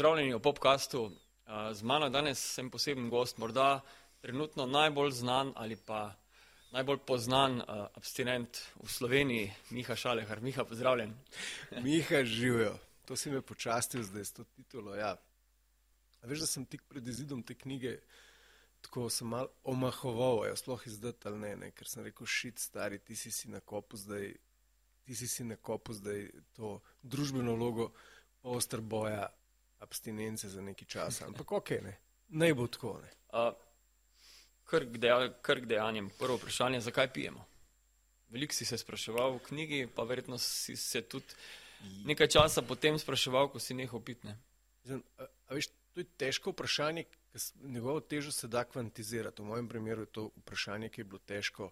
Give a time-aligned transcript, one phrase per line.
[0.00, 1.12] Pozdravljeni v podkastu.
[1.72, 3.82] Z mano danes sem poseben gost, morda
[4.24, 6.14] trenutno najbolj znan ali pa
[6.72, 10.40] najbolj poznan abstinent v Sloveniji, Miha Šalehar.
[10.40, 11.12] Miha, pozdravljen.
[11.84, 12.78] Miha, živijo.
[13.04, 14.94] To si me počastil zdaj s to titulo.
[14.96, 15.18] Ja.
[16.22, 17.98] Veš, da sem tik pred izidom te knjige,
[18.80, 23.02] tako sem mal omahoval, ja, sploh izdati ali ne, ne, ker sem rekel, šit, stari,
[23.04, 24.32] ti si si na kopu zdaj,
[25.04, 27.90] ti si si na kopu zdaj to družbeno logo
[28.42, 29.28] ostr boja
[29.80, 31.22] abstinence za neki čas.
[31.22, 31.96] Ampak ok, ne,
[32.28, 32.98] naj bo tako.
[33.02, 33.10] Ne.
[33.32, 33.52] Uh,
[34.64, 36.10] kar, k deja, kar k dejanjem.
[36.18, 37.46] Prvo vprašanje, zakaj pijemo?
[38.30, 41.34] Veliko si se spraševal v knjigi, pa verjetno si se tudi
[42.04, 44.36] nekaj časa potem spraševal, ko si nehal pitne.
[44.84, 47.04] Zdaj, a, a veš, to je težko vprašanje,
[47.64, 49.42] njegovo težo se da kvantizirati.
[49.42, 51.70] V mojem primeru je to vprašanje, ki je bilo težko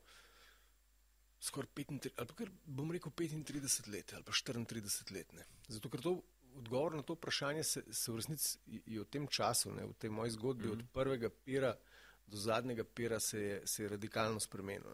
[1.41, 5.33] skoraj 35, ali pa kar bom rekel 35 let ali pa 34 let.
[5.33, 5.45] Ne.
[5.69, 6.17] Zato, ker to
[6.59, 10.11] odgovor na to vprašanje se, se v resnici je v tem času, ne, v tej
[10.11, 10.85] moji zgodbi, mm -hmm.
[10.85, 11.77] od prvega pira
[12.27, 14.91] do zadnjega pira se je, se je radikalno spremenil.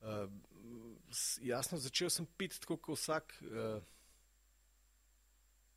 [0.00, 0.30] Uh,
[1.40, 3.82] jasno, začel sem piti tako kot vsak uh,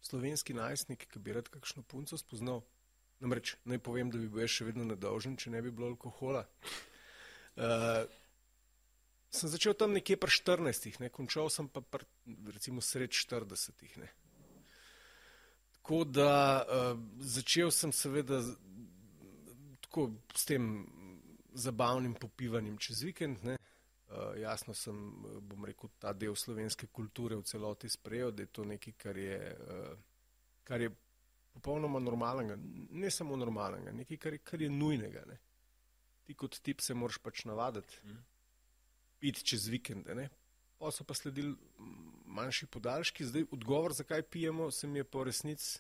[0.01, 2.63] slovenski najstnik, ki bi rad kakšno punco spoznal.
[3.19, 6.43] Namreč naj povem, da bi bil še vedno nedolžen, če ne bi bilo alkohola.
[7.55, 8.03] Uh,
[9.31, 12.03] sem začel tam nekje pri 14, ne, končal sem pa pr,
[12.51, 13.87] recimo sred 40.
[14.01, 14.11] Ne.
[15.85, 18.39] Tako da uh, začel sem seveda
[19.81, 20.87] tako s tem
[21.53, 23.43] zabavnim popivanjem čez vikend.
[23.45, 23.57] Ne.
[24.09, 24.97] Uh, jasno sem,
[25.45, 29.37] bom rekel, ta del slovenske kulture v celoti sprejel, da je to nekaj, kar je,
[29.61, 29.93] uh,
[30.65, 30.89] kar je
[31.53, 32.57] popolnoma normalnega,
[32.89, 35.21] ne samo normalnega, nekaj, kar je, kar je nujnega.
[35.29, 35.37] Ne.
[36.25, 38.25] Ti kot tip se moraš pač navaditi, mm.
[39.21, 40.17] piti čez vikende.
[40.17, 40.31] Ne.
[40.81, 41.53] Pa so pa sledili
[42.35, 43.25] manjši podaljški.
[43.25, 45.79] Zdaj, odgovor, zakaj pijemo, se mi je po resnici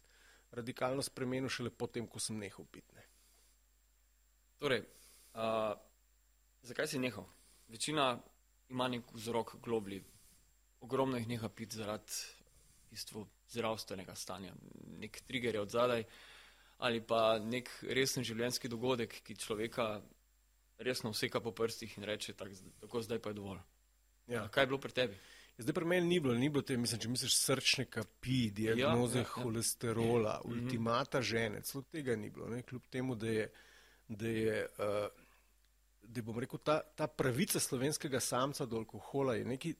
[0.55, 3.03] radikalno spremenil šele potem, ko sem nehal piti.
[4.61, 4.85] Torej,
[5.35, 5.73] uh,
[6.63, 7.27] zakaj si nehal?
[7.67, 8.13] Večina
[8.69, 10.03] ima nek vzrok globlji.
[10.81, 12.23] Ogromno jih neha piti zaradi
[12.91, 14.53] bistvu, zdravstvenega stanja.
[15.01, 16.05] Nek trigger je od zadaj
[16.77, 20.01] ali pa nek resen življenjski dogodek, ki človeka
[20.83, 23.61] resno vseka po prstih in reče, tak, tako zdaj pa je dovolj.
[24.27, 24.47] Ja.
[24.51, 25.19] Kaj je bilo pri tebi?
[25.57, 29.23] Zdaj, pri meni ni bilo, ni bilo te, mislim, če misliš srčne kapi, diagnoze ja,
[29.23, 29.43] ja, ja.
[29.43, 30.41] holesterola, ja.
[30.51, 32.59] ultimata žene, celo tega ni bilo, ne?
[32.67, 33.45] kljub temu, da je,
[34.09, 35.05] da je, uh,
[36.03, 39.71] da bom rekel, ta, ta pravica slovenskega samca do alkohola je neki,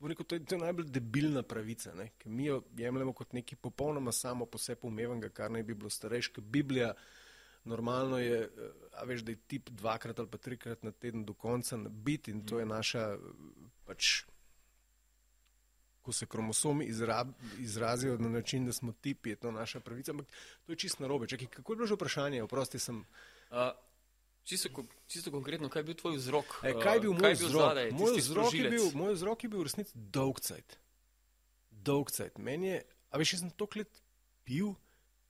[0.00, 2.08] bom rekel, to je, to je najbolj debilna pravica, ne?
[2.18, 5.90] ker mi jo jemljemo kot nekaj popolnoma samo po sebi umevanga, kar naj bi bilo
[5.90, 6.94] starejša Biblija.
[7.64, 11.34] Normalno je, eh, a veš, da je tip dvakrat ali pa trikrat na teden do
[11.38, 13.04] konca nabit in to je naša
[13.86, 14.24] pač
[16.02, 20.10] ko se kromosomi izrab, izrazijo na način, da smo tipi, je to naša pravica.
[20.10, 20.26] Ampak
[20.66, 21.26] to je čisto narobe.
[21.26, 22.42] Čakaj, kako je bilo že vprašanje?
[22.42, 23.04] Oprosti sem.
[23.50, 23.58] Uh,
[24.44, 24.68] čisto,
[25.06, 26.58] čisto konkretno, kaj je bil tvoj vzrok?
[26.62, 27.68] E, kaj je bil moj vzrok?
[27.68, 30.78] Zadaj, moj, vzrok je bil, moj vzrok je bil v resnici dolg cajt.
[31.70, 32.38] Dolg cajt.
[32.38, 34.02] Meni je, a veš, jaz sem to let
[34.44, 34.74] pil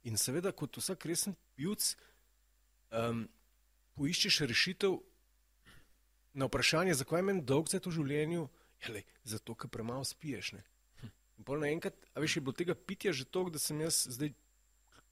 [0.09, 1.93] in seveda kot vsak resen pivc
[2.91, 3.29] um,
[3.99, 4.97] poiščeš rešitev
[6.33, 8.49] na vprašanje, zakaj je meni dolg cajt v življenju.
[8.83, 10.55] Jale, zato, ker premalo spiješ.
[11.43, 14.33] Naenkrat, a veš, je bilo tega pitja že toliko, da sem jaz zdaj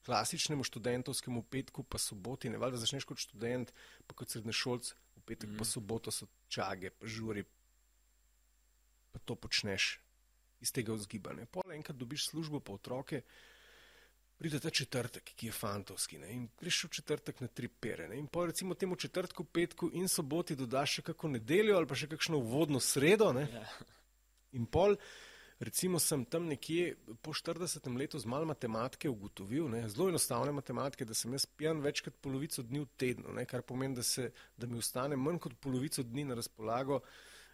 [0.07, 3.73] klasičnemu študentovskemu petku, pa soboti, ne valjda začneš kot študent,
[4.07, 5.59] pa kot srednješolc, v petek mm.
[5.61, 7.45] pa soboto so čage, pa žuri,
[9.13, 9.99] pa to počneš
[10.61, 11.47] iz tega vzgibanja.
[11.53, 13.23] Pol enkrat dobiš službo pa otroke,
[14.41, 16.31] pride ta četrtek, ki je fantovski, ne?
[16.33, 18.07] in greš v četrtek na tri pere.
[18.09, 18.17] Ne?
[18.19, 22.09] In pa recimo temu četrtku, petku in soboti dodaš še kako nedeljo ali pa še
[22.09, 23.29] kakšno uvodno sredo.
[23.37, 23.67] Ja.
[24.57, 24.97] In pol,
[25.61, 29.83] recimo sem tam nekje po 40 letu z malo matematike ugotovil, ne?
[29.93, 33.45] zelo enostavne matematike, da sem jaz pijan več kot polovico dni v tednu, ne?
[33.45, 37.03] kar pomeni, da, se, da mi ostane manj kot polovico dni na razpolago.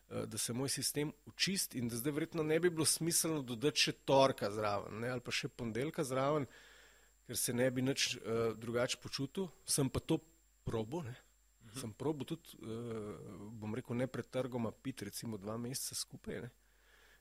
[0.07, 3.89] Eh, da se moj sistem učisti, in da zdaj verjetno ne bi bilo smiselno dodati
[3.89, 6.66] še torka zraven, ne, ali pa še ponedeljka zraven, uh,
[7.27, 10.21] ker se ne bi nič uh, drugače počutil, sem pa to
[10.65, 11.03] probo.
[11.03, 11.15] Ne?
[11.67, 11.81] Mhm.
[11.81, 13.17] Sem probo tudi, uh,
[13.51, 16.41] bom rekel, ne pretrgoma pit, recimo dva meseca skupaj.
[16.47, 16.51] Ne?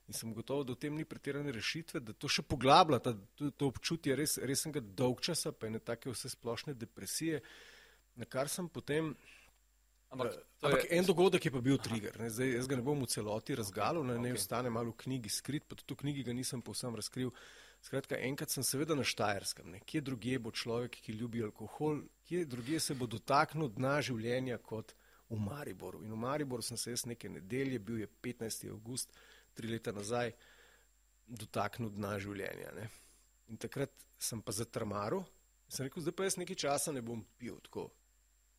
[0.05, 3.49] In sem gotovo, da v tem ni pretirane rešitve, da to še poglablja, ta, to,
[3.57, 7.41] to občutje res, resnega dolgčasa, pa ne take vse splošne depresije,
[8.21, 9.15] na kar sem potem.
[10.13, 12.21] Ampak, uh, ampak je, en dogodek je pa bil trigger.
[12.21, 14.29] Zdaj, jaz ga ne bom v celoti razgalil, ne, okay.
[14.29, 17.33] ne ostane malo v knjigi skrit, pa tudi v knjigi ga nisem povsem razkril.
[17.85, 19.79] Skratka, enkrat sem seveda na Štajerskem, ne.
[19.85, 24.95] kje drugje bo človek, ki ljubi alkohol, kje drugje se bo dotaknil dna življenja kot
[25.29, 26.01] v Mariboru.
[26.01, 28.65] In v Mariboru sem se jaz neke nedelje, bil je 15.
[28.73, 29.13] august,
[29.53, 30.33] tri leta nazaj,
[31.27, 32.73] dotaknil dna življenja.
[32.73, 32.89] Ne.
[33.53, 37.21] In takrat sem pa zatrmaril in sem rekel, zdaj pa jaz nekaj časa ne bom
[37.37, 37.91] pil tako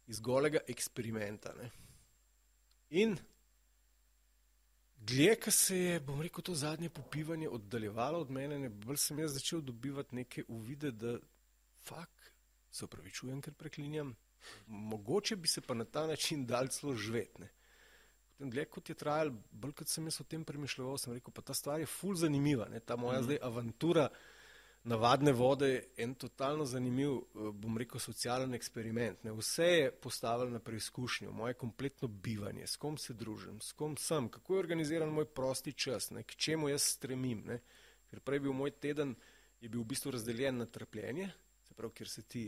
[0.06, 1.55] iz golega eksperimenta.
[1.58, 1.70] Ne.
[3.02, 3.19] In
[5.06, 9.19] Dlje, ko se je, bom rekel, to zadnje popivanje oddaljevalo od mene, ne, bolj sem
[9.19, 11.19] jaz začel dobivati neke uvide, da
[11.87, 12.32] fakt
[12.70, 14.17] se upravičujem, ker preklinjam.
[14.67, 17.47] Mogoče bi se pa na ta način dal celo živeti.
[18.32, 21.43] Potem, dlje kot je trajal, bolj kot sem jaz o tem premišljal, sem rekel, pa
[21.43, 24.09] ta stvar je ful zanimiva, ne, ta moja mm zdaj avantura
[24.87, 29.25] navadne vode en totalno zanimiv, eh, bom rekel, socialen eksperiment.
[29.25, 29.33] Ne.
[29.33, 34.29] Vse je postavljeno na preizkušnjo, moje kompletno bivanje, s kom se družim, s kom sem,
[34.29, 37.43] kako je organiziran moj prosti čas, ne, k čemu jaz stremim.
[37.47, 37.61] Ne.
[38.11, 39.17] Ker prej bil moj teden,
[39.61, 41.33] je bil v bistvu razdeljen na trpljenje,
[41.67, 42.44] se pravi, kjer se ti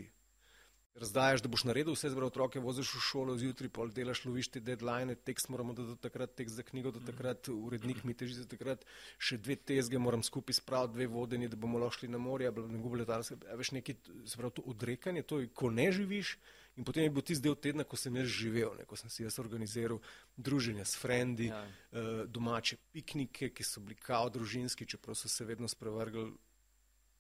[1.01, 4.61] razdajaš, da boš naredil vse zbral otroke, voziš v šolo zjutraj, pol delaš, loviš te
[4.65, 8.47] deadline, tekst moramo da do takrat, tekst za knjigo do takrat, urednik mi teži za
[8.49, 8.85] takrat,
[9.19, 12.95] še dve tezge moram skupaj spraviti, dve vodeni, da bomo lahko na morje, ne bo
[12.99, 16.37] letalske, veš neki, se pravi, to odrekanje, to je, ko ne živiš
[16.79, 19.25] in potem je bil tisti del tedna, ko sem jaz živel, ne, ko sem si
[19.25, 19.99] jaz organiziral
[20.37, 21.65] druženja s frendi, ja.
[21.65, 26.29] uh, domače piknike, ki so bili kao družinski, čeprav so se vedno sprevrgli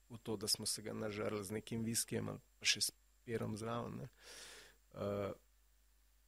[0.09, 2.95] v to, da smo se ga nažarali z nekim viskijem ali pa še s
[3.29, 4.01] pirom zraven.
[4.97, 5.29] Uh,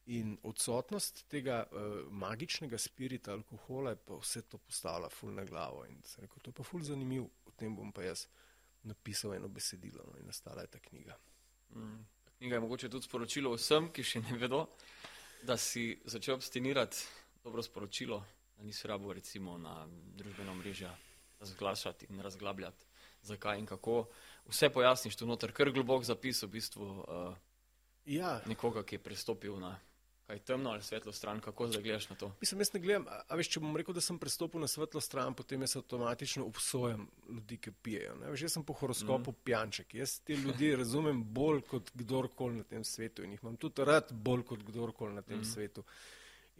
[0.05, 5.85] in odsotnost tega uh, magičnega spirita alkohola je pa vse to postavila ful na glavo.
[5.89, 8.27] In se rekel, to je pa ful zanimiv, o tem bom pa jaz
[8.83, 11.17] napisal eno besedilo no, in nastala je ta knjiga.
[11.75, 12.03] Mm.
[12.37, 14.63] Knjiga je mogoče tudi sporočilo vsem, ki še ne vedo,
[15.45, 17.05] da si začel abstinirati
[17.43, 18.23] dobro sporočilo,
[18.57, 19.85] da nisi rabo recimo na
[20.17, 20.89] družbeno mrežje
[21.39, 22.90] razglašati in razglabljati
[23.21, 24.05] zakaj in kako.
[24.49, 27.33] Vse pojasniš tu noter, kar globok zapis v bistvu uh,
[28.05, 28.39] ja.
[28.45, 29.75] nekoga, ki je prestopil na
[30.31, 32.31] kaj temno ali svetlo stran, kako zdaj gledaš na to?
[32.41, 35.01] Mislim, jaz ne gledam, a, a veš, če bom rekel, da sem prestopil na svetlo
[35.03, 38.13] stran, potem jaz avtomatično obsojam ljudi, ki pijejo.
[38.21, 38.29] Ne?
[38.31, 39.41] Veš, jaz sem po horoskopu mm.
[39.43, 43.83] pjanček, jaz te ljudi razumem bolj kot kdorkoli na tem svetu in jih imam tudi
[43.87, 45.51] rad bolj kot kdorkoli na tem mm.
[45.51, 45.83] svetu.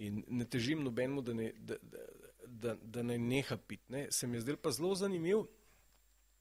[0.03, 2.05] In ne težim nobenemu, da, ne, da, da,
[2.47, 3.87] da, da ne neha piti.
[3.93, 4.07] Ne?
[4.11, 5.45] Se mi je zdel pa zelo zanimiv,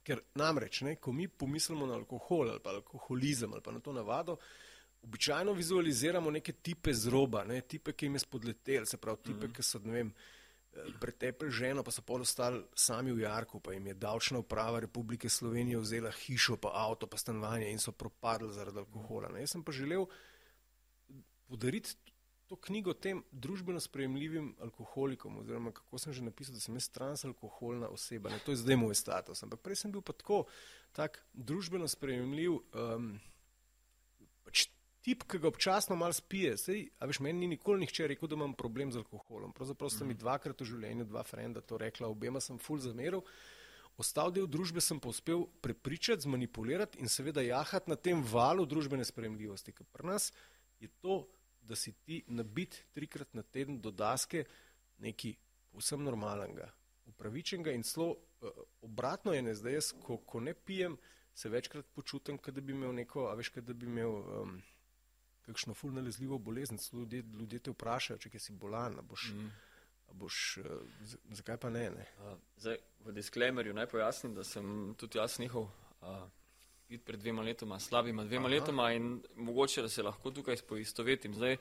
[0.05, 3.93] Ker namreč, ne, ko mi pomislimo na alkohol ali pa alkoholizem ali pa na to
[3.93, 4.38] navado,
[5.02, 9.50] običajno vizualiziramo neke tipe zroba, ne, tipe, ki jim je spodletel, se pravi, tipe, mm
[9.50, 9.56] -hmm.
[9.56, 10.12] ki so, ne vem,
[10.73, 14.81] eh, pretepli ženo, pa so pol ostali sami v Jarku, pa jim je davčna uprava
[14.81, 19.29] Republike Slovenije vzela hišo, pa avto, pa stanovanje in so propadli zaradi alkohola.
[19.29, 19.41] Ne.
[19.41, 20.06] Jaz sem pa želel
[21.49, 21.97] podariti
[22.50, 27.87] to knjigo tem družbeno sprejemljivim alkoholikom, oziroma kako sem že napisal, da sem jaz transalkoholna
[27.94, 28.32] oseba.
[28.32, 29.44] Ne, to je zdaj moj status.
[29.47, 30.41] Ampak prej sem bil pa tako
[30.91, 33.06] tak družbeno sprejemljiv um,
[34.43, 34.67] pač
[35.06, 36.58] tip, ki ga občasno malo spije.
[36.58, 39.55] Sej, a veš, meni ni nikoli nihče rekel, da imam problem z alkoholom.
[39.55, 40.25] Pravzaprav sta mi mhm.
[40.26, 43.23] dvakrat v življenju dva frenda to rekla, obema sem full zameril.
[43.94, 49.06] Ostal del družbe sem pa uspel prepričati, zmanipulirati in seveda jahati na tem valu družbene
[49.06, 50.32] sprejemljivosti, ker pri nas
[50.82, 51.29] je to
[51.60, 54.44] da si ti nabit trikrat na teden do daske
[54.98, 55.34] nekaj
[55.70, 56.68] povsem normalnega,
[57.06, 58.50] upravičenega in celo uh,
[58.82, 60.98] obratno je, ne, zdaj jaz, ko, ko ne pijem,
[61.34, 64.56] se večkrat počutim, kot da bi imel neko, a veš, kot da bi imel um,
[65.46, 66.78] kakšno fulno nalezljivo bolezen.
[66.92, 69.30] Ljudje, ljudje te vprašajo, če si bolan, a boš.
[69.34, 69.52] Mm.
[70.20, 71.84] Boš, uh, zakaj pa ne?
[71.94, 72.06] ne?
[72.18, 75.70] Uh, zdaj, v disclaimerju naj pojasnim, da sem tudi jaz njihov
[76.00, 76.39] pit
[76.99, 78.54] pred dvema letoma, slabima dvema Aha.
[78.54, 81.35] letoma in mogoče, da se lahko tukaj poistovetim.
[81.35, 81.56] Zdaj,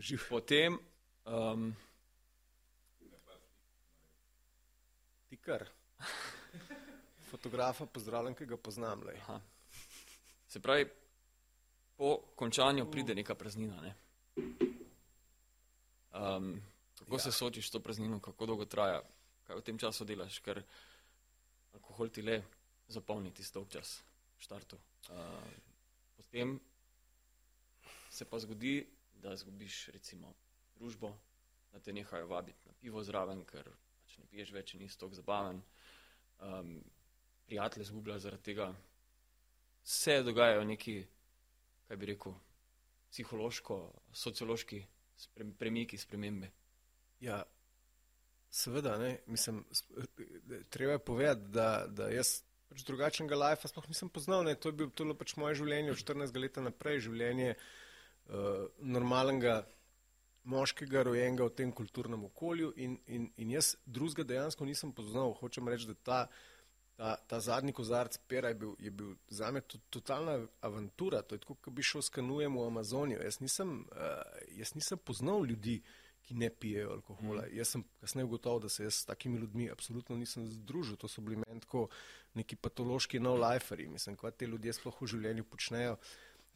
[0.00, 0.20] Živ.
[0.28, 0.78] potem.
[1.24, 1.76] Um,
[5.28, 5.68] Ti kar.
[7.30, 9.02] Fotografa pozdravljam, ki ga poznam.
[10.48, 10.88] Se pravi,
[11.96, 13.80] po končanju pride neka praznina.
[13.80, 13.94] Ne?
[16.14, 16.62] Um,
[16.98, 17.18] kako ja.
[17.18, 19.02] se soočiš s to praznino, kako dolgo traja,
[19.46, 20.62] kaj v tem času delaš, ker
[21.74, 22.42] alkohol ti le
[22.88, 23.98] zapolniti dolg čas
[24.36, 24.78] v štartu.
[25.08, 25.16] Uh,
[26.16, 26.58] potem
[28.10, 30.34] se pa zgodi, da zgubiš recimo
[30.74, 31.12] družbo,
[31.72, 33.66] da te nehajo vabiti na pivo zraven, ker
[34.04, 35.62] pač ne piješ več in nisi tako zabaven.
[36.38, 36.78] Um,
[37.46, 38.68] prijatelje zgubljajo zaradi tega.
[39.84, 40.96] Vse dogajajo neki,
[41.88, 42.34] kaj bi rekel,
[43.10, 43.78] psihološko,
[44.12, 44.82] sociološki
[45.58, 46.50] premiki, spremembe.
[47.20, 47.42] Ja,
[48.50, 49.64] seveda, ne, mislim,
[50.70, 54.44] treba je povedati, da, da jaz pač drugačnega life, sploh nisem poznal.
[54.46, 54.54] Ne.
[54.54, 58.68] To je bilo, to je bilo pač moje življenje od 14 let naprej, življenje uh,
[58.78, 59.62] normalnega
[60.48, 62.72] moškega, rojenega v tem kulturnem okolju.
[62.80, 65.34] In, in, in jaz drugega dejansko nisem poznal.
[65.40, 66.20] Hočem reči, da ta,
[66.96, 71.22] ta, ta zadnji kozarc pera je bil, je bil za me to, totalna avantura.
[71.22, 73.22] To je tako, kot bi šel s kanujem v Amazonijo.
[73.24, 75.82] Jaz nisem, uh, jaz nisem poznal ljudi.
[76.28, 77.42] ki ne pijejo alkohola.
[77.46, 77.56] Mm.
[77.56, 80.96] Jaz sem kasneje ugotovil, da se jaz s takimi ljudmi absolutno nisem združil.
[81.00, 81.86] To so bili meni tako
[82.34, 83.88] neki patološki no-liferi.
[83.88, 85.96] Mislim, kaj te ljudje sploh v življenju počnejo,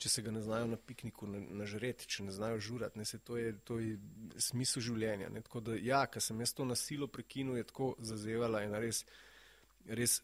[0.02, 2.98] če se ga ne znajo na pikniku nažreti, če ne znajo žurati.
[2.98, 3.96] Ne, to, je, to je
[4.42, 5.30] smisel življenja.
[5.30, 5.42] Ne.
[5.46, 9.04] Tako da, ja, ker sem jaz to nasilo prekinul, je tako zazevala in res,
[9.86, 10.18] res,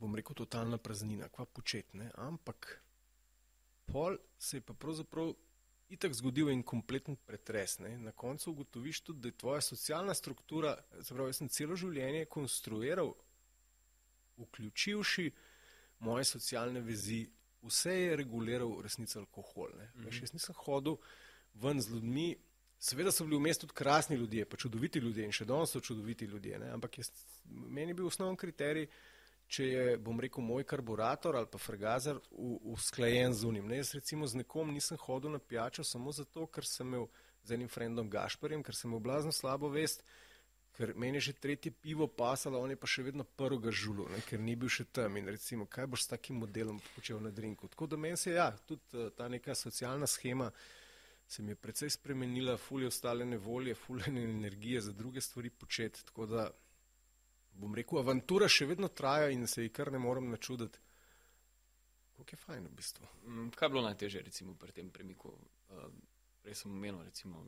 [0.00, 2.12] bom rekel, totalna praznina, kva početne.
[2.22, 2.76] Ampak
[3.90, 5.34] pol se je pa pravzaprav
[5.88, 7.78] itak zgodil en kompleten pretres.
[7.82, 7.96] Ne?
[7.98, 13.14] Na koncu ugotoviš tudi, da je tvoja socialna struktura, zapravo jaz sem celo življenje konstruiral,
[14.38, 15.30] vključivši
[15.98, 17.26] moje socialne vezi,
[17.62, 19.68] vse je reguliral v resnici alkohol.
[19.68, 20.04] Mm -hmm.
[20.04, 20.96] Veš, jaz nisem hodil
[21.54, 22.36] ven z ljudmi,
[22.78, 25.80] seveda so bili v mestu tudi krasni ljudje, pa čudoviti ljudje in še danes so
[25.80, 26.70] čudoviti ljudje, ne?
[26.70, 27.10] ampak jaz,
[27.44, 28.88] meni je bil osnoven kriterij,
[29.46, 32.18] če je, bom rekel, moj karburator ali pa fregazer
[32.74, 33.68] usklajen z unim.
[33.68, 37.06] Ne, jaz recimo z nekom nisem hodil na pijačo samo zato, ker sem imel
[37.46, 40.02] z enim frendom Gašparjem, ker sem imel blazno slabo vest,
[40.76, 44.20] ker meni je že tretje pivo pasalo, on je pa še vedno prvega žulu, ne,
[44.28, 47.68] ker ni bil še tam in recimo, kaj boš s takim modelom počel na drinku.
[47.72, 50.50] Tako da meni se, ja, tudi uh, ta neka socialna schema
[51.26, 56.26] se mi je precej spremenila, fulje ostale nevolje, fulje energije za druge stvari početi, tako
[56.26, 56.50] da
[57.56, 60.78] bom rekel, avantura še vedno traja in se ji kar ne morem načuditi.
[62.16, 63.08] Kako je fajn v bistvu.
[63.24, 65.34] Mm, kaj je bilo najtežje recimo, pri tem premiku?
[66.44, 67.42] Prej sem omenil, recimo,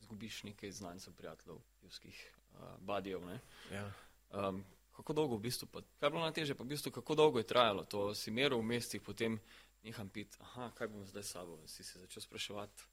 [0.00, 2.18] zgubiš nekaj znancev, prijateljev, pivskih
[2.60, 3.24] uh, badijev.
[3.72, 3.88] Ja.
[4.30, 4.60] Um,
[4.96, 5.68] kako dolgo v bistvu?
[5.72, 6.54] Pa, kaj je bilo najtežje?
[6.54, 7.84] Pa v bistvu, kako dolgo je trajalo?
[7.88, 9.40] To si meril v mestih, potem
[9.82, 10.36] neham piti.
[10.44, 11.58] Aha, kaj bom zdaj sabo?
[11.66, 12.88] Si se začel spraševati,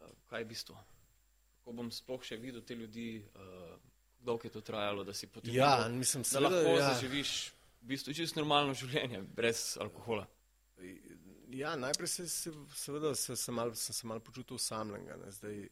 [0.00, 0.78] uh, kaj je v bistvu?
[1.58, 3.20] Kako bom sploh še videl te ljudi?
[3.36, 3.76] Uh,
[4.24, 6.94] dolgo je to trajalo, da si potem ja, mislim, da lahko ja.
[6.94, 7.52] zaživiš
[7.82, 10.24] v bistvu čisto normalno življenje, brez alkohola.
[11.54, 15.30] Ja, najprej se, se, seveda, se, se mal, sem se malo počutil samljenega.
[15.30, 15.68] Zdaj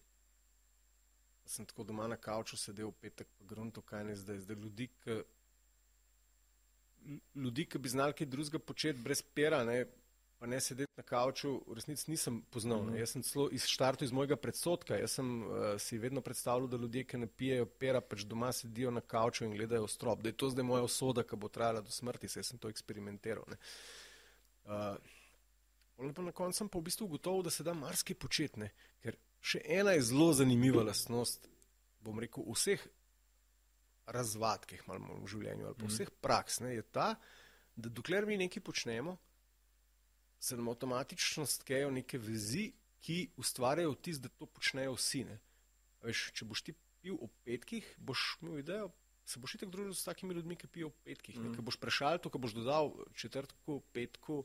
[1.46, 4.38] sem tako doma na kavču sedel petek, pa grunto kaj ne zdaj.
[4.38, 5.18] Zdaj ljudi, ki,
[7.34, 9.84] ljudi, ki bi znali kaj drugega početi brez pera, ne,
[10.38, 12.82] pa ne sedeti na kavču, v resnici nisem poznal.
[12.82, 12.99] Mm -hmm.
[12.99, 14.96] Jaz sem celo iz štartu iz mojega predsotka.
[14.96, 18.90] Jaz sem uh, si vedno predstavljal, da ljudje, ki ne pijejo pera, pač doma sedijo
[18.90, 20.22] na kavču in gledajo strop.
[20.22, 23.44] Da je to zdaj moja usoda, ki bo trajala do smrti, se sem to eksperimentiral.
[24.64, 24.96] Uh,
[26.14, 28.68] pa na koncu sem pa v bistvu ugotovil, da se da marsikaj početi.
[29.02, 31.49] Ker še ena je zelo zanimiva lastnost,
[32.02, 32.82] bom rekel, vseh
[34.06, 35.94] razvad, ki jih imamo v življenju, ali pa -hmm.
[35.94, 37.14] vseh praks, ne, je ta,
[37.76, 39.18] da dokler mi nekaj počnemo,
[40.40, 42.72] se nam avtomatično stkejo neke vezi,
[43.02, 45.25] ki ustvarjajo vtis, da to počnejo vsi.
[46.02, 48.90] Veš, če boš ti pil ob petkih, boš imel idejo,
[49.26, 51.38] se boš tako družil s takimi ljudmi, ki pijo ob petkih.
[51.38, 51.54] Mm.
[51.54, 54.42] Ker boš prešal to, kar boš dodal četrtku, petku,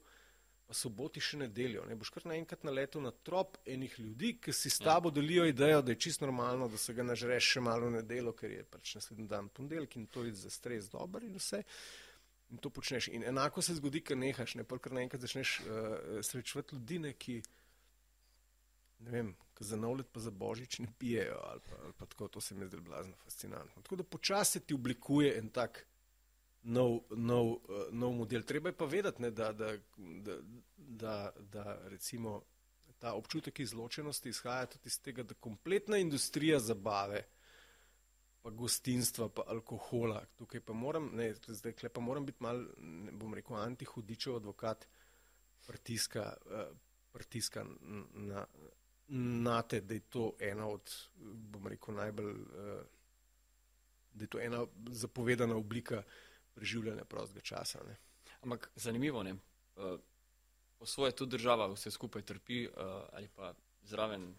[0.68, 1.86] pa soboti še nedeljo.
[1.88, 5.82] Ne boš kar naenkrat naletel na trop enih ljudi, ki si s tabo delijo idejo,
[5.82, 9.30] da je čisto normalno, da se ga nažreš še malo nedeljo, ker je pač naslednji
[9.32, 11.64] dan ponedeljek in to je za stres dober in vse.
[12.52, 13.10] In to počneš.
[13.16, 15.68] In enako se zgodi, ker nehaš, ne pa kar naenkrat začneš uh,
[16.24, 17.42] srečevati ljudi, ne, ki,
[19.08, 22.28] ne vem, za nov let pa za božič ne pijejo ali pa, ali pa tako,
[22.28, 23.82] to se mi zdi blazno fascinantno.
[23.82, 25.86] Tako da počasi ti oblikuje en tak
[26.68, 28.44] nov, nov, uh, nov model.
[28.44, 30.38] Treba je pa vedeti, ne, da, da, da,
[30.78, 32.42] da, da recimo
[33.00, 37.24] ta občutek izločenosti izhaja tudi iz tega, da kompletna industrija zabave
[38.42, 40.22] pa gostinstva, pa alkohola.
[40.36, 44.88] Tukaj pa moram, ne, zdaj pa moram biti mal, ne bom rekel, antihudičev advokat
[45.68, 46.78] pritiska, uh,
[47.12, 47.66] pritiska
[48.14, 48.46] na,
[49.08, 52.82] na te, da je to ena od, bom rekel, najbolj, uh,
[54.14, 56.04] da je to ena zapovedana oblika
[56.58, 57.84] preživljanja prostega časa.
[57.86, 57.96] Ne.
[58.42, 60.00] Ampak zanimivo je, uh,
[60.78, 62.74] po svoje tudi država vse skupaj trpi uh,
[63.14, 63.54] ali pa
[63.86, 64.34] zraven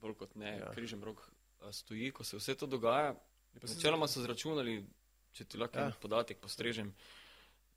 [0.00, 0.70] bolj kot ne, ja.
[0.74, 1.22] križem rok
[1.72, 3.14] stoji, ko se vse to dogaja,
[3.62, 4.78] Načeloma so zračunali,
[5.34, 5.92] če ti lahko ja.
[6.00, 6.90] podatek postrežem,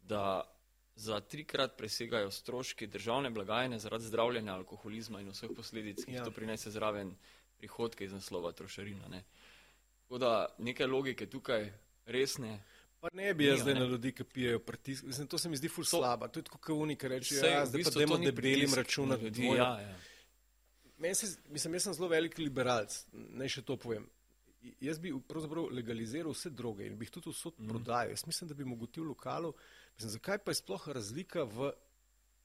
[0.01, 0.41] da
[0.97, 6.23] za trikrat presegajo stroški državne blagajne zaradi zdravljenja alkoholizma in vseh posledic, ki ja.
[6.25, 7.13] to prinese zraven
[7.57, 9.07] prihodke iz naslova trošarina.
[9.13, 9.23] Ne.
[10.01, 11.69] Tako da nekaj logike tukaj
[12.05, 12.57] resne.
[13.01, 15.03] Pa ne bi jaz zdaj na ljudi, ki pijejo pritisk.
[15.03, 16.27] Mislim, to se mi zdi ful slaba.
[16.27, 19.31] To je kot kavuni, ki rečejo, ja, zdaj pa dajmo debelim računati.
[19.57, 21.15] Ja, ja.
[21.15, 24.07] Se, mislim, jaz sem zelo velik liberalc, naj še to povem
[24.81, 27.67] jaz bi pravzaprav legaliziral vse droge in bi jih tudi vso mm.
[27.69, 28.11] prodajal.
[28.11, 29.53] Jaz mislim, da bi mogotil lokalu.
[29.95, 31.71] Mislim, zakaj pa je sploh razlika v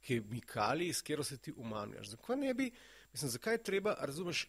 [0.07, 2.15] kemikaliji, s katero se ti umanjaš?
[2.17, 2.71] Zakaj ne bi,
[3.13, 4.49] mislim, zakaj je treba, razumeš,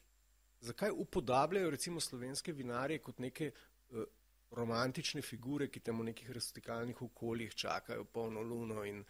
[0.62, 4.04] zakaj upodabljajo recimo slovenske vinarje kot neke uh,
[4.56, 9.04] romantične figure, ki tam v nekih rustikalnih okoljih čakajo polno luno in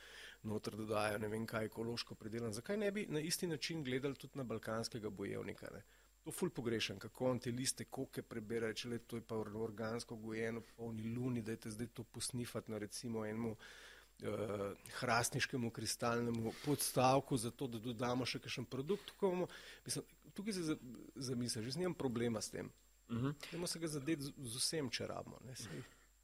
[0.43, 2.53] noter dodajo ne vem kaj ekološko predelano.
[2.53, 5.69] Zakaj ne bi na isti način gledali tudi na balkanskega bojevnika?
[5.73, 5.83] Ne?
[6.23, 10.15] to ful pogrešam, kako on te liste koke prebere, če le to je pa organsko
[10.15, 14.61] gojeno, polni luni, da je te zdaj to posnifati na recimo enemu uh,
[14.99, 19.11] hrastniškemu kristalnemu podstavku, zato da dodamo še kakšen produkt.
[19.19, 19.49] Bomo,
[19.85, 20.77] mislim, tukaj se
[21.15, 22.71] zamisliš, že nimam problema s tem.
[23.13, 23.33] Uh -huh.
[23.51, 25.39] Nemo se ga zadeti z, z vsem, če rabimo.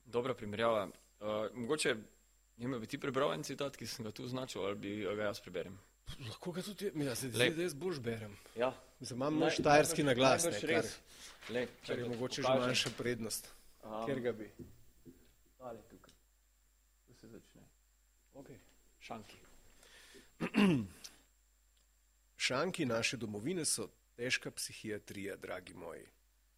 [0.06, 0.90] Dobra primerjava.
[1.20, 1.96] Uh, mogoče
[2.58, 5.80] bi ti prebral en citat, ki sem ga tu označil, ali bi ga jaz preberem.
[6.20, 8.38] Lahko ga tudi ja, se zdi, da jaz boš berem.
[8.56, 8.74] Ja.
[9.00, 10.86] Mislim, imam naš štajerski na glas, ne, kar,
[11.50, 13.54] Le, kar je mogoče že manjša prednost.
[13.84, 14.52] Um, Ker ga bi.
[15.60, 16.14] Ali tukaj.
[17.08, 17.62] Da se začne.
[18.34, 18.50] Ok.
[19.00, 19.38] Šanki.
[22.48, 26.06] Šanki naše domovine so težka psihiatrija, dragi moji.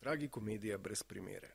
[0.01, 1.51] Dragi komedija brez primere.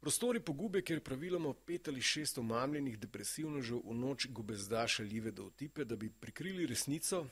[0.00, 5.96] Prostori pogube, kjer praviloma pet ali šest omamljenih depresivnežev v noč gobezda šaljive dovtipe, da
[5.96, 7.24] bi prikrili resnico,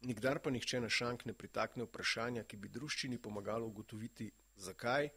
[0.00, 5.10] nikdar pa nihče na šank ne pritakne vprašanja, ki bi druščini pomagalo ugotoviti, zakaj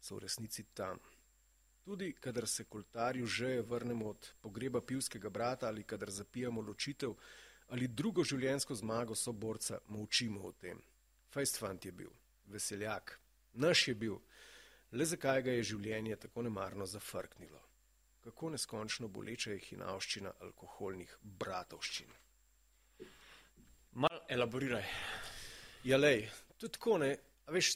[0.00, 0.98] so v resnici tam.
[1.84, 7.14] Tudi, kadar se koltarju že vrnemo od pogreba pivskega brata ali kadar zapijamo ločitev
[7.68, 10.82] ali drugo življenjsko zmago soborca, molčimo o tem.
[11.30, 12.10] Fajst fant je bil,
[12.46, 13.21] veseljak,
[13.52, 14.18] naš je bil,
[14.92, 17.60] Le zakaj ga je življenje tako nemarno zafrknilo?
[18.22, 22.10] Kako neskončno boleča je hinavščina alkoholnih bratovščin?
[24.04, 24.84] Mal elaboriraj.
[25.88, 26.26] Ja, lej,
[26.60, 27.08] je tako, ne.
[27.48, 27.72] A veš,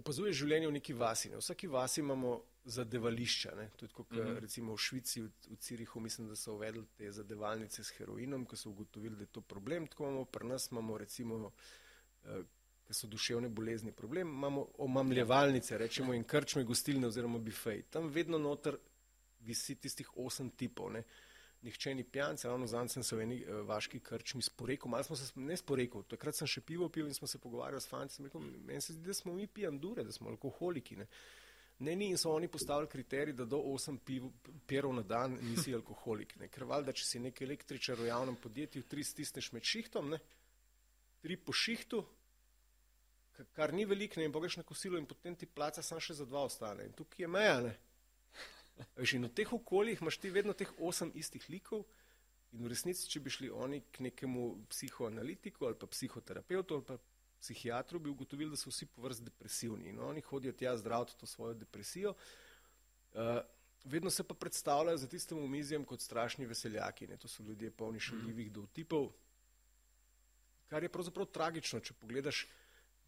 [0.00, 1.30] opazuješ življenje v neki vasi.
[1.30, 1.38] Ne?
[1.38, 2.34] V vsaki vasi imamo
[2.68, 3.54] zadevališča.
[3.56, 3.70] Ne?
[3.78, 4.42] Tudi kot mm -hmm.
[4.42, 8.56] recimo v Švici, v, v Cirihu, mislim, da so uvedli te zadevalnice s heroinom, ko
[8.56, 9.86] so ugotovili, da je to problem.
[9.86, 11.52] Tako imamo pri nas, imamo recimo
[12.88, 17.82] eh, ki so duševne bolezni problem, imamo omamljevalnice, rečemo in krčme gostilne oziroma bifej.
[17.90, 18.78] Tam vedno noter
[19.40, 20.92] visi tistih osem tipov.
[20.92, 21.02] Ne.
[21.62, 25.16] Nihče ni pijan, ravno zanj sem se v eni uh, vaški krčmi sporekel, malo smo
[25.16, 28.28] se ne sporekel, takrat sem še pivo pil in smo se pogovarjali s fanti, sem
[28.28, 30.96] rekel, meni se zdi, da smo mi pijan dure, da smo alkoholiki.
[30.96, 31.08] Ne.
[31.78, 33.98] Ne, ni in so oni postavili kriterij, da do 8
[34.66, 36.36] pirov na dan nisi alkoholik.
[36.38, 36.48] Ne.
[36.48, 40.18] Ker valjda, če si nek električar v javnem podjetju, tri stisneš med šihtom, ne,
[41.22, 42.04] tri po šihtu,
[43.56, 46.44] kar ni veliko, in pogajš na kosilo, in potem ti placa samo še za dva
[46.48, 46.88] ostane.
[46.88, 47.60] In tukaj je meja.
[47.66, 47.74] Ne?
[48.96, 51.84] Veš, in v teh okoljih imaš ti vedno teh osem istih likov,
[52.52, 56.96] in v resnici, če bi šli oni k nekemu psihoanalitiku ali pa psihoterapeutu ali pa
[57.40, 61.26] psihiatru, bi ugotovili, da so vsi po vrsti depresivni in oni hodijo tja zdraviti to
[61.26, 62.14] svojo depresijo.
[63.12, 63.38] Uh,
[63.84, 67.06] vedno se pa predstavljajo za tistem omizjem kot strašni veseljaki.
[67.06, 67.16] Ne?
[67.16, 69.12] To so ljudje polni šaljivih dovtipov,
[70.68, 72.46] kar je pravzaprav tragično, če pogledaš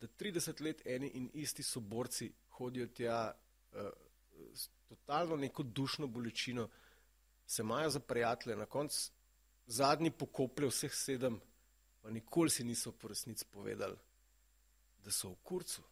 [0.01, 3.33] da 30 let eni in isti soborci hodijo tja
[3.73, 3.79] uh,
[4.55, 6.69] s totalno neko dušno bolečino,
[7.47, 9.11] se imajo za prijatelje, na koncu
[9.67, 11.41] zadnji pokoplje vseh sedem,
[12.01, 13.97] pa nikoli si niso po resnici povedali,
[15.05, 15.83] da so v kurcu,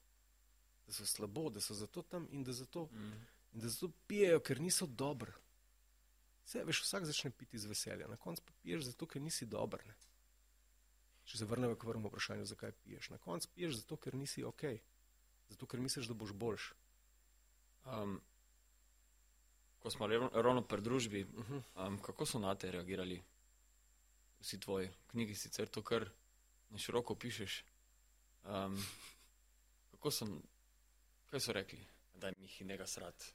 [0.87, 3.13] da so slabo, da so zato tam in da zato, mm.
[3.53, 5.33] in da zato pijejo, ker niso dobri.
[6.45, 9.87] Vse, veš, vsak začne piti z veselja, na koncu pa piješ zato, ker nisi dober.
[9.87, 9.95] Ne?
[11.29, 13.11] Če se vrnemo k vrhu vprašanju, zakaj piješ.
[13.13, 14.63] Na koncu piješ zato, ker nisi ok,
[15.53, 16.71] zato ker misliš, da boš boljš.
[17.85, 18.21] Um,
[19.79, 23.21] ko smo ravno pri družbi, um, kako so na te reagirali
[24.41, 26.09] vsi tvoji knjigi, sicer to, kar
[26.71, 27.65] na široko pišeš.
[28.45, 28.81] Um,
[29.91, 30.29] kako so,
[31.31, 31.81] kaj so rekli,
[32.15, 33.29] da jim jih nekaj srat.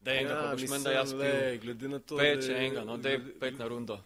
[0.00, 2.96] Da je enega, ja, mislim, da jaz le, glede na to, da je enega, no,
[2.96, 3.98] da je pet na rundo.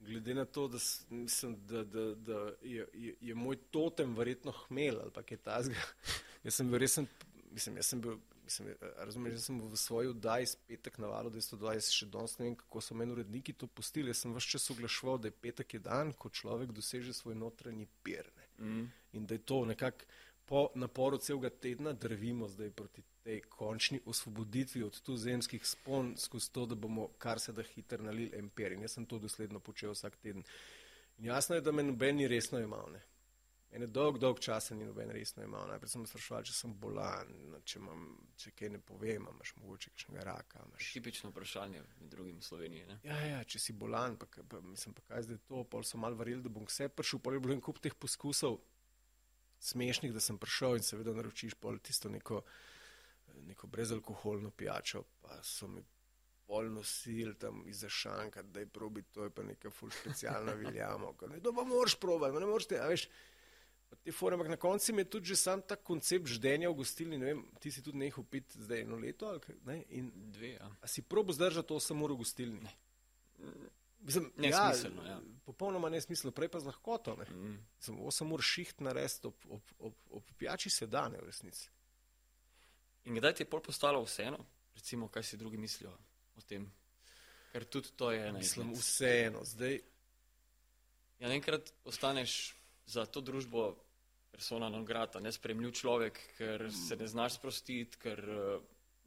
[0.00, 0.78] Glede na to, da,
[1.10, 5.74] mislim, da, da, da je, je, je moj totem verjetno hmel ali kaj tasga.
[6.44, 7.06] Jaz sem bil resen,
[7.50, 11.08] mislim, jaz sem bil, mislim, razumem, jaz sem bil v svoji vdaji s petek na
[11.10, 14.12] valu 220, še danes ne vem, kako so meni uredniki to pustili.
[14.12, 17.88] Jaz sem vse čas oglašval, da je petek je dan, ko človek doseže svoj notranji
[18.06, 18.30] pir.
[18.58, 18.86] Mm.
[19.18, 20.06] In da je to nekako
[20.46, 26.66] po naporu celega tedna drvimo zdaj proti tej končni osvoboditvi od tuzemskih spon skozi to,
[26.66, 28.72] da bomo kar se da hitro nalili emper.
[28.72, 30.44] In jaz sem to dosledno počel vsak teden.
[31.18, 32.92] In jasno je, da me noben ni resno imel.
[32.92, 33.02] Ne.
[33.74, 35.66] Ene dolg, dolg časa ni noben resno imel.
[35.72, 38.06] Najprej sem spraševal, če sem bolan, če, imam,
[38.38, 40.62] če kaj ne povem, imaš mogoče kakšnega raka.
[40.68, 40.92] Imaš...
[40.94, 42.86] Tipično vprašanje med drugim v Sloveniji.
[42.92, 43.00] Ne?
[43.08, 46.14] Ja, ja, če si bolan, pa, pa mislim, pa kaj zdaj to, pol so mal
[46.14, 48.60] varili, da bom vse prišel, pol je bilo en kup teh poskusov
[49.60, 52.42] smešnih, da sem prišel in seveda naročiš pol tisto neko
[53.46, 55.84] neko brezalkoholno pijačo, pa so mi
[56.48, 61.14] bolj nosili tam iz šanka, da je probi, to je pa neka ful specialna viljamo.
[61.28, 63.08] Ne, to pa moraš probati, ne moreš te, a veš.
[64.02, 67.26] Te forme, na koncu mi je tudi že sam ta koncept ždenja v gostilni, ne
[67.26, 69.76] vem, ti si tudi nehal piti zdaj eno leto ali kaj, ne?
[69.88, 70.70] In dve, ja.
[70.80, 72.60] A si probo zdržati 8 ur v gostilni?
[72.60, 73.70] Ne.
[74.00, 75.02] Mislim, nesmiselno.
[75.02, 75.20] Ja, ja.
[75.44, 77.16] Popolnoma nesmiselno, prej pa z lahkoto.
[77.30, 77.58] Mm.
[77.88, 81.70] 8 ur šiht narediti ob, ob, ob, ob pijači se da, ne v resnici.
[83.06, 84.38] In kdaj ti je pol postalo vseeno,
[84.74, 85.92] recimo, kaj si drugi mislijo
[86.36, 86.66] o tem?
[87.52, 88.72] Ker tudi to je ena stvar.
[88.74, 89.44] Vseeno.
[89.44, 89.80] Zdaj.
[91.18, 92.56] Ja, enkrat ostaneš
[92.86, 93.74] za to družbo
[94.30, 98.20] persona non grata, nespremljiv človek, ker se ne znaš sprostiti, ker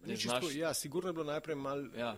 [0.06, 0.56] Ne čisto, znaš...
[0.56, 1.90] Ja, sigurno je bilo najprej malo.
[1.98, 2.16] Ja.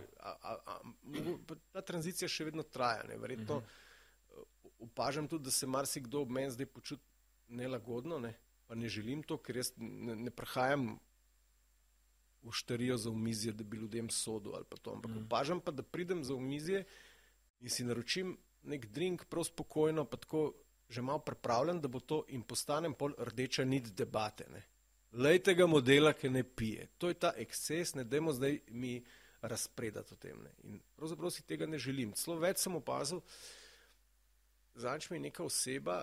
[1.72, 3.02] Ta tranzicija še vedno traja.
[3.08, 3.16] Ne?
[3.18, 3.68] Verjetno uh mhm.
[3.68, 4.44] -huh.
[4.78, 7.02] opažam tudi, da se marsikdo ob meni zdaj počuti
[7.48, 8.34] nelagodno, ne?
[8.66, 10.98] pa ne želim to, ker jaz ne, ne prehajam
[12.42, 14.92] v štarijo za umizje, da bi ljudem sodel ali pa to.
[14.92, 15.22] Ampak uh mhm.
[15.22, 15.26] -huh.
[15.26, 16.84] opažam pa, da pridem za umizje
[17.60, 20.54] in si naročim nek drink, prav spokojno, pa tako
[20.88, 24.44] že malo pripravljen, da bo to in postanem pol rdeča nit debate.
[24.52, 24.62] Ne?
[25.12, 26.88] Lej tega modela, ki ne pije.
[26.98, 29.02] To je ta eksces, ne dajmo zdaj mi
[29.42, 30.38] razpredati o tem.
[30.42, 30.50] Ne.
[30.62, 32.12] In pravzaprav si tega ne želim.
[32.16, 33.20] Celo več sem opazil,
[34.74, 36.02] zanč mi je neka oseba,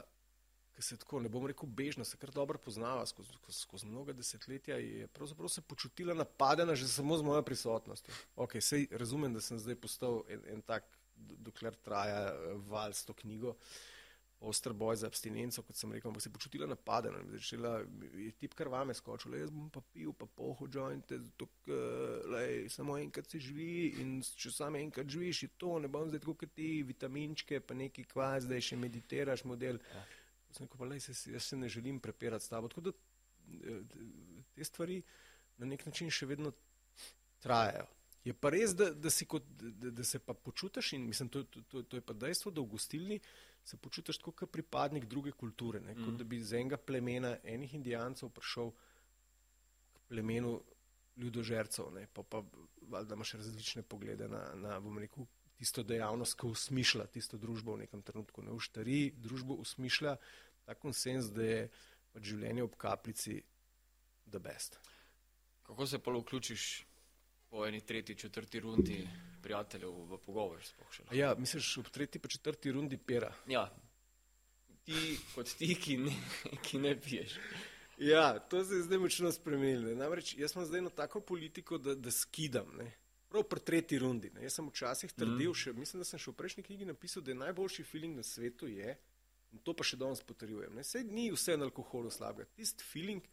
[0.76, 4.14] ki se tako, ne bom rekel bežno, se kar dobro poznava skozi, skozi, skozi mnoga
[4.16, 8.14] desetletja, je pravzaprav se počutila napadena že samo z mojo prisotnostjo.
[8.36, 10.88] Ok, sej razumem, da sem zdaj postal en, en tak,
[11.20, 13.50] dokler traja eh, val s to knjigo.
[13.50, 13.99] Uh,
[14.40, 17.20] oster boj za abstinenco, kot sem rekel, ampak se je počutila napadena.
[17.34, 17.74] Začela
[18.14, 21.20] je tip kar vame skočila, jaz bom pa pil, pa pohodžojte,
[22.72, 26.38] samo enkrat se živi in če samo enkrat živiš, je to, ne bom zdaj tako
[26.44, 29.84] kot ti, vitaminčke, pa neki kvaz, zdaj še meditiraš model.
[29.92, 30.06] Ja.
[30.60, 32.72] Rekel, lej, se, jaz se ne želim prepirati s tabo.
[32.72, 33.84] Tako da eh,
[34.56, 35.02] te stvari
[35.58, 36.56] na nek način še vedno
[37.44, 37.86] trajajo.
[38.24, 41.62] Je pa res, da, da, kot, da, da se pa počutiš in mislim, to, to,
[41.72, 43.20] to, to je pa dejstvo, da v gostilni
[43.70, 45.94] se počutiš kot pripadnik druge kulture, ne?
[45.96, 46.18] kot mm.
[46.18, 48.72] da bi z enega plemena enih indijancev prišel
[49.94, 50.58] k plemenu
[51.18, 52.08] ljudožercev, ne?
[52.14, 52.44] pa pa
[53.04, 55.28] da imaš različne poglede na, na rekel,
[55.60, 58.42] tisto dejavnost, ki usmišlja tisto družbo v nekem trenutku.
[58.42, 58.56] Ne?
[58.56, 60.16] V štari družbo usmišlja
[60.66, 61.66] ta konsens, da je
[62.14, 63.42] pač življenje ob kapljici
[64.30, 64.80] the best.
[65.68, 66.70] Kako se pa vključiš
[67.50, 69.04] po eni tretji, četrti rundi
[69.42, 70.64] prijateljev v pogovor.
[71.16, 73.34] Ja, misliš, v tretji, pa četrti rundi pera.
[73.48, 73.68] Ja,
[74.90, 76.16] ti kot ti, ki ne,
[76.66, 77.36] ki ne piješ.
[78.00, 79.92] Ja, to se je zdaj močno spremenilo.
[79.96, 82.72] Namreč jaz sem zdaj na tako politiko, da, da skidam.
[82.80, 82.94] Ne.
[83.30, 84.32] Prav pri tretji rundi.
[84.36, 84.46] Ne.
[84.48, 85.60] Jaz sem včasih trdil, mm.
[85.62, 88.72] še, mislim, da sem še v prejšnji knjigi napisal, da je najboljši feeling na svetu
[88.72, 88.96] je,
[89.52, 90.80] in to pa še danes potrjujem.
[90.80, 90.86] Ne.
[90.88, 92.48] Sej ni vse na alkoholu slabega.
[92.56, 93.28] Tisti feeling,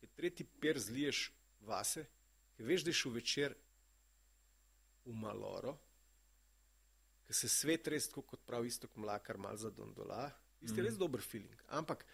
[0.00, 1.28] ki tretji per zliješ
[1.68, 2.06] vase,
[2.56, 3.54] ki veš, da je šel večer
[5.06, 5.76] v Maloro,
[7.26, 10.28] ki se svet res tako kot pravi isto, kot mlakar mal za Dondola,
[10.60, 10.84] isti mm.
[10.86, 11.62] res dober feeling.
[11.78, 12.04] Ampak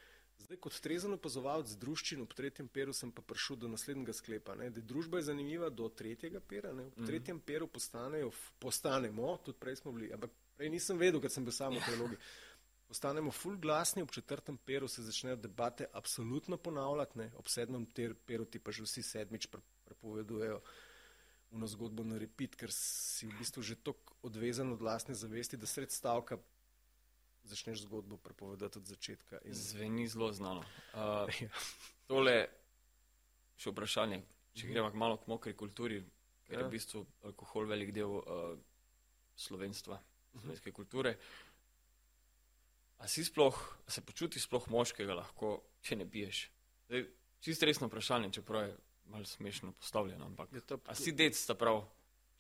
[0.42, 4.70] zdaj kot trezen opazovalec družščin ob tretjem peru sem pa prišel do naslednjega sklepa, ne,
[4.74, 7.11] da družba je zanimiva do tretjega pera, ne, v mm.
[7.11, 11.57] tretjem peru postanejo, postanemo, tudi prej smo bili, ampak prej nisem vedel, ker sem bil
[11.57, 12.22] samo v teologiji.
[12.92, 17.31] Postanemo full glasni, ob četrtem peru se začnejo debate absolutno ponavljati, ne?
[17.40, 17.87] ob sedmem
[18.26, 19.48] peru ti pa že vsi sedmič
[19.88, 20.59] prepovedujejo
[21.52, 25.66] eno zgodbo na repit, ker si v bistvu že tako odvezan od vlastne zavesti, da
[25.66, 26.38] sred stavka
[27.44, 29.40] začneš zgodbo prepovedati od začetka.
[29.44, 29.54] In...
[29.54, 30.64] Zveni zelo znano.
[30.92, 31.24] Uh,
[32.04, 32.48] tole
[33.56, 34.18] še vprašanje,
[34.52, 36.02] če gremo malo k mokri kulturi,
[36.44, 36.60] ker ja.
[36.60, 38.52] je v bistvu alkohol velik del uh,
[39.40, 39.96] slovenstva,
[40.36, 41.16] slovenske kulture.
[43.02, 46.44] A si sploh, a se počutiš sploh moškega lahko, če ne piješ?
[46.86, 47.06] Zdaj,
[47.42, 48.76] čisto resno vprašanje, čeprav je
[49.12, 50.51] malo smešno postavljeno, ampak.
[50.66, 51.85] To, a si dec, sta prav,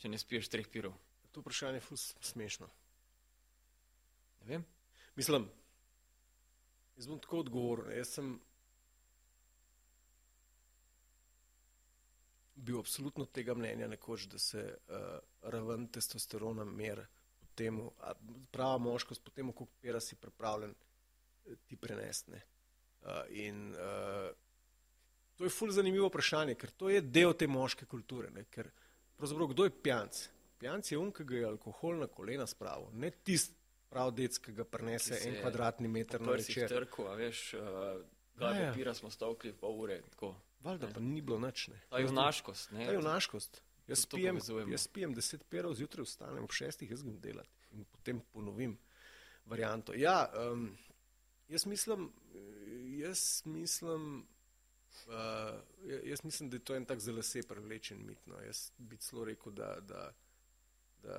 [0.00, 0.96] če ne spiješ treh pirov?
[1.32, 2.68] To vprašanje je fus smešno.
[4.40, 4.64] Ne vem.
[5.16, 5.46] Mislim,
[6.96, 7.92] jaz bom tako odgovoril.
[7.96, 8.34] Jaz sem
[12.54, 17.04] bil absolutno tega mnenja nekoč, da se uh, raven testosterona meri
[17.54, 17.90] temu,
[18.50, 22.32] prava moškost, potem, kako pera si pripravljen eh, ti prenesti.
[22.32, 24.30] Uh, in uh,
[25.42, 28.28] to je fully zanimivo vprašanje, ker to je del te moške kulture.
[28.30, 28.44] Ne?
[28.46, 28.68] Ker
[29.18, 30.20] pravzaprav kdo je pijanc?
[30.58, 33.56] Pijanc je um, ki ga je alkohol na kolena spravil, ne tisti
[33.90, 36.68] prav dec, ki ga prenese en kvadratni meter na večer.
[36.70, 38.04] Trku, a veš, uh,
[38.38, 39.98] ga je pira, smo stavkli pol ure.
[40.62, 41.66] Valjda pa ni bilo nič.
[41.90, 42.70] Ta junaškost.
[42.78, 43.62] Ta junaškost.
[43.90, 44.38] Jaz pijem,
[44.70, 48.78] jaz pijem deset perov, zjutraj vstanem ob šestih, jaz grem delati in potem ponovim
[49.50, 49.98] varianto.
[49.98, 50.68] Ja, um,
[51.50, 52.12] jaz mislim,
[53.02, 55.14] jaz mislim, uh,
[56.12, 58.26] jaz mislim, da je to en tak zelo se prevlečen mit.
[58.26, 58.40] No.
[58.40, 60.04] Jaz bi celo rekel, da, da,
[61.02, 61.18] da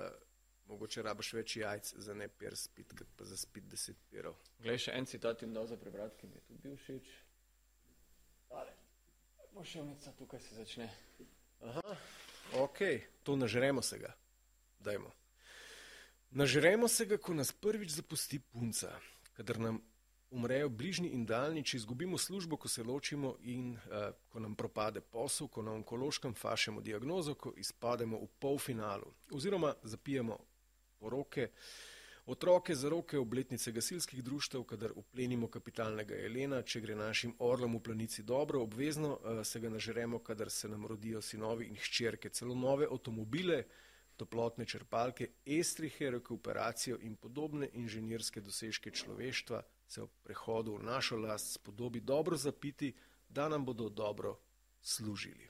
[0.69, 4.38] mogoče rabaš več jajc za ne per spit, kot pa za spit deset perov.
[4.63, 7.13] Glej, še en citat jim dal za prebrati, ki mi je tudi bil všeč.
[9.53, 10.88] Moševnica tukaj se začne.
[11.62, 11.97] Aha.
[12.58, 12.79] Ok,
[13.23, 14.13] to nažremo se ga.
[14.79, 15.12] Dajmo.
[16.32, 18.89] Nažremo se ga, ko nas prvič zapusti punca,
[19.38, 19.77] kadar nam
[20.34, 25.02] umrejo bližnji in daljni, če izgubimo službo, ko se ločimo in uh, ko nam propade
[25.02, 29.12] posel, ko na onkološkem fašemo diagnozo, ko izpademo v polfinalu.
[29.32, 30.39] Oziroma zapijemo
[31.00, 31.50] poroke,
[32.26, 37.84] otroke za roke obletnice gasilskih društev, kadar uplenimo kapitalnega Elena, če gre našim orlom v
[37.89, 42.56] planici dobro, obvezno uh, se ga nažremo, kadar se nam rodijo sinovi in hčerke, celo
[42.56, 43.63] nove avtomobile,
[44.17, 49.62] toplotne črpalke, estrihe, rekuperacijo in podobne inženirske dosežke človeštva
[49.93, 52.93] se v prehodu v našo last spodobi dobro zapiti,
[53.29, 54.38] da nam bodo dobro
[54.82, 55.49] služili.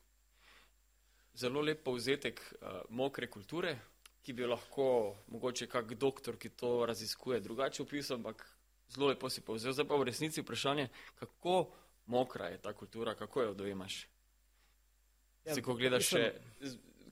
[1.34, 3.80] Zelo lep povzetek uh, mokre kulture,
[4.24, 8.46] ki bi lahko mogoče kak doktor, ki to raziskuje, drugače opisal, ampak
[8.90, 9.74] zelo lepo si povzel.
[9.74, 11.72] Zdaj pa v resnici vprašanje, kako
[12.06, 14.08] mokra je ta kultura, kako jo dojemaš?
[15.46, 16.24] Ja, si, ko gledaš še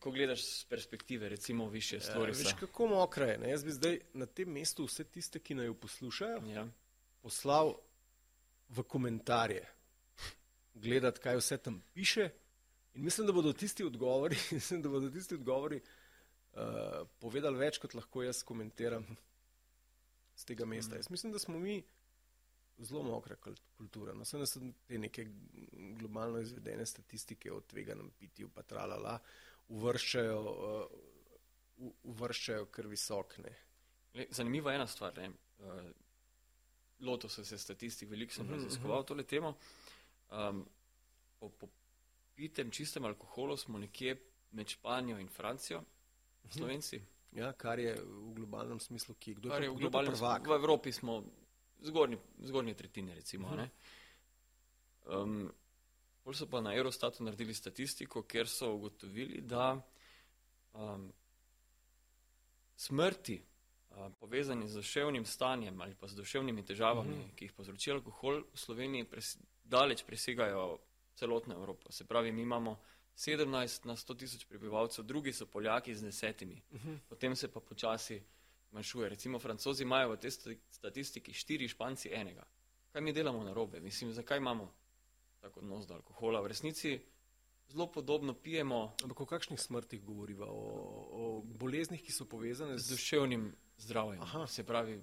[0.01, 2.31] ko gledaš z perspektive, recimo, više stvari.
[2.31, 3.37] Ja, veš, kako mokra je.
[3.37, 3.49] Ne?
[3.49, 6.65] Jaz bi zdaj na tem mestu vse tiste, ki naj jo poslušajo, ja.
[7.21, 7.75] Poslal
[8.69, 9.65] v komentarje,
[10.73, 12.29] gledati, kaj vse tam piše.
[12.93, 17.93] In mislim, da bodo tisti odgovori, mislim, da bodo tisti odgovori uh, povedali več, kot
[17.93, 19.05] lahko jaz komentiram
[20.35, 20.95] z tega mesta.
[20.95, 21.81] Jaz mislim, da smo mi
[22.81, 23.35] zelo mokra
[23.77, 24.13] kultura.
[24.13, 25.27] No, Vse so te neke
[25.99, 29.19] globalno izvedene statistike o tveganem pitju, pa tralala.
[29.71, 33.53] Uvrščajo, uh, uvrščajo kar visokne.
[34.29, 35.17] Zanimiva je ena stvar.
[35.17, 35.29] Ne?
[35.59, 35.91] Uh,
[37.01, 39.07] Loto so se statistik, veliko sem mhm, raziskoval -huh.
[39.07, 39.55] tole temo.
[40.31, 40.65] Um,
[41.39, 41.67] po, po
[42.35, 44.15] pitem čistem alkoholu smo nekje
[44.51, 45.81] med Španijo in Francijo,
[46.43, 46.57] mhm.
[46.57, 47.01] Slovenci.
[47.31, 50.51] Ja, kar je v globalnem smislu, ki kdo je v globalnem smislu.
[50.51, 51.23] V Evropi smo
[51.81, 53.47] zgornji, zgornji tretjini, recimo.
[53.47, 53.69] Uh -huh.
[55.23, 55.51] um,
[56.23, 59.81] Pol so pa na Eurostatu naredili statistiko, kjer so ugotovili, da
[60.73, 61.13] um,
[62.75, 63.41] smrti
[64.19, 67.35] povezani z duševnim stanjem ali pa z duševnimi težavami, mm -hmm.
[67.35, 70.79] ki jih povzroči alkohol, v Sloveniji pres, daleč presegajo
[71.15, 71.91] celotno Evropo.
[71.91, 72.79] Se pravi, mi imamo
[73.17, 76.97] 17 na 100 tisoč prebivalcev, drugi so Poljaki z desetimi, mm -hmm.
[77.09, 78.21] potem se pa počasi
[78.71, 79.09] manjšuje.
[79.09, 80.31] Recimo francozi imajo v tej
[80.69, 82.43] statistiki štiri, španci enega.
[82.91, 83.79] Kaj mi delamo na robe?
[83.79, 84.73] Mislim, zakaj imamo
[85.39, 86.41] tako odnos do alkohola.
[86.41, 86.99] V resnici
[87.71, 88.95] zelo podobno pijemo.
[89.03, 90.45] Ampak o kakšnih smrtih govorimo?
[90.45, 94.21] O, o boleznih, ki so povezane z, z duševnim zdravjem.
[94.21, 94.45] Aha.
[94.47, 94.99] Se pravi,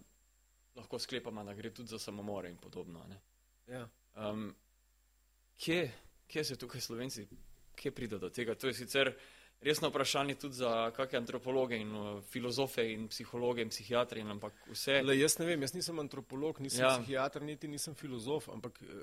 [0.76, 3.04] lahko sklepamo, da gre tudi za samomore in podobno.
[3.66, 3.88] Ja.
[4.14, 4.54] Um,
[5.56, 5.90] kje,
[6.26, 7.26] kje se tukaj slovenci,
[7.74, 8.54] kje pride do tega?
[8.54, 9.12] To je sicer.
[9.60, 15.00] Resno vprašanje tudi za kakšne antropologe in uh, filozofe in psihologe in psihiatre, ampak vse.
[15.02, 16.92] Le, jaz ne vem, jaz nisem antropolog, nisem ja.
[16.94, 19.00] psihiater, niti nisem filozof, ampak uh,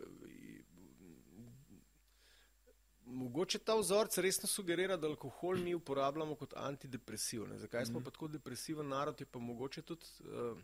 [3.15, 7.45] Mogoče ta vzorec resno sugerira, da alkohol mi uporabljamo kot antidepresiv.
[7.47, 7.57] Ne?
[7.59, 8.03] Zakaj smo mm.
[8.03, 10.57] pa tako depresiven narod, je pa mogoče tudi, uh,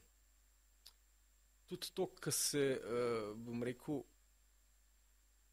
[1.65, 4.03] tudi to, kar se, uh, bom rekel,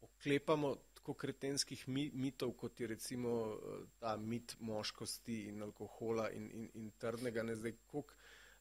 [0.01, 6.51] oklepamo tako kretenskih mi, mitov, kot je recimo uh, ta mit moškosti in alkohola in,
[6.51, 7.43] in, in trdnega.
[7.47, 7.55] Ne?
[7.55, 8.11] Zdaj, kolik,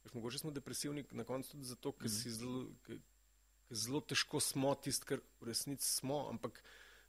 [0.04, 3.00] veš, mogoče smo depresivni na koncu tudi zato, ker mm.
[3.70, 6.62] zelo težko smo tisti, kar v resnici smo, ampak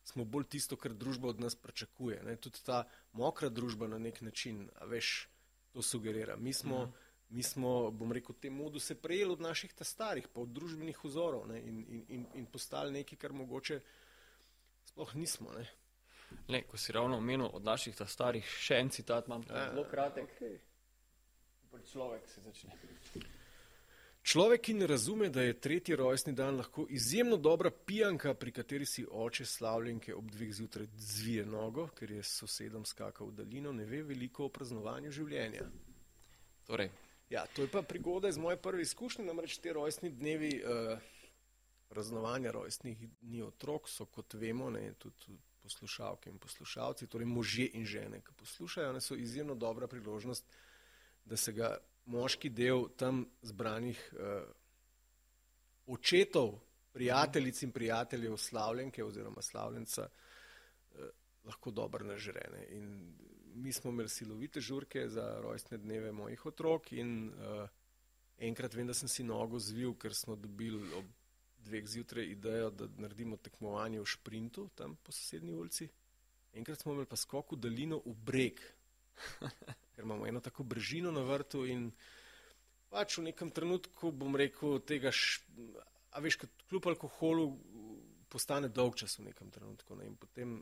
[0.10, 2.24] smo bolj tisto, kar družba od nas pričakuje.
[2.26, 2.36] Ne?
[2.36, 5.30] Tudi ta mokra družba na nek način, veš,
[5.72, 6.38] to sugerira.
[6.38, 6.91] Mi smo, uh mhm.
[6.91, 7.08] -huh.
[7.30, 11.04] mi smo bom rekel, te modu se prejeli od naših ta starih, pa od družbenih
[11.04, 11.60] vzorov ne?
[11.62, 13.82] in, in, in, in postali nekaj, kar mogoče
[14.86, 15.52] sploh nismo.
[15.52, 15.67] Ne?
[16.48, 20.30] Le, ko si ravno omenil od naših ta starih, še en citat imam, zelo kratek.
[20.39, 20.60] Okay.
[21.91, 22.72] Človek se začne.
[24.30, 28.86] Človek, ki ne razume, da je tretji rojstni dan lahko izjemno dobra pijanka, pri kateri
[28.86, 33.88] si oče slavljenke ob dveh zjutraj zvije nogo, ker je sosedom skakal v daljino, ne
[33.89, 35.65] ve veliko o praznovanju življenja.
[36.68, 36.92] Torej.
[37.30, 41.10] Ja, to je pa prigoda iz moje prve izkušnje, namreč te rojstni dnevi, eh,
[41.89, 47.86] praznovanja rojstnih dni otrok so, kot vemo, ne, tudi poslušalke in poslušalci, torej možje in
[47.86, 50.46] žene, ki poslušajo, ne so izjemno dobra priložnost,
[51.26, 51.78] da se ga
[52.10, 54.41] moški del tam zbranih uh,
[55.93, 56.56] očetov,
[56.93, 61.10] prijateljic in prijateljev slavljenke oziroma slavljenca uh,
[61.45, 62.65] lahko dobro nažrene.
[62.69, 63.13] In
[63.56, 67.69] mi smo imeli silovite žurke za rojstne dneve mojih otrok in uh,
[68.38, 71.06] enkrat vem, da sem si nogo zvil, ker smo dobili ob
[71.60, 75.89] dveh zjutraj idejo, da naredimo tekmovanje v šprintu tam po sosednji ulici.
[76.54, 78.62] Enkrat smo imeli pa skok v daljino v breg.
[79.96, 81.92] ker imamo eno tako brežino na vrtu in
[82.90, 85.44] pač v nekem trenutku bom rekel tega, š,
[86.12, 87.48] a veš, kot kljub alkoholu
[88.30, 90.10] postane dolg čas v nekem trenutku ne?
[90.10, 90.60] in potem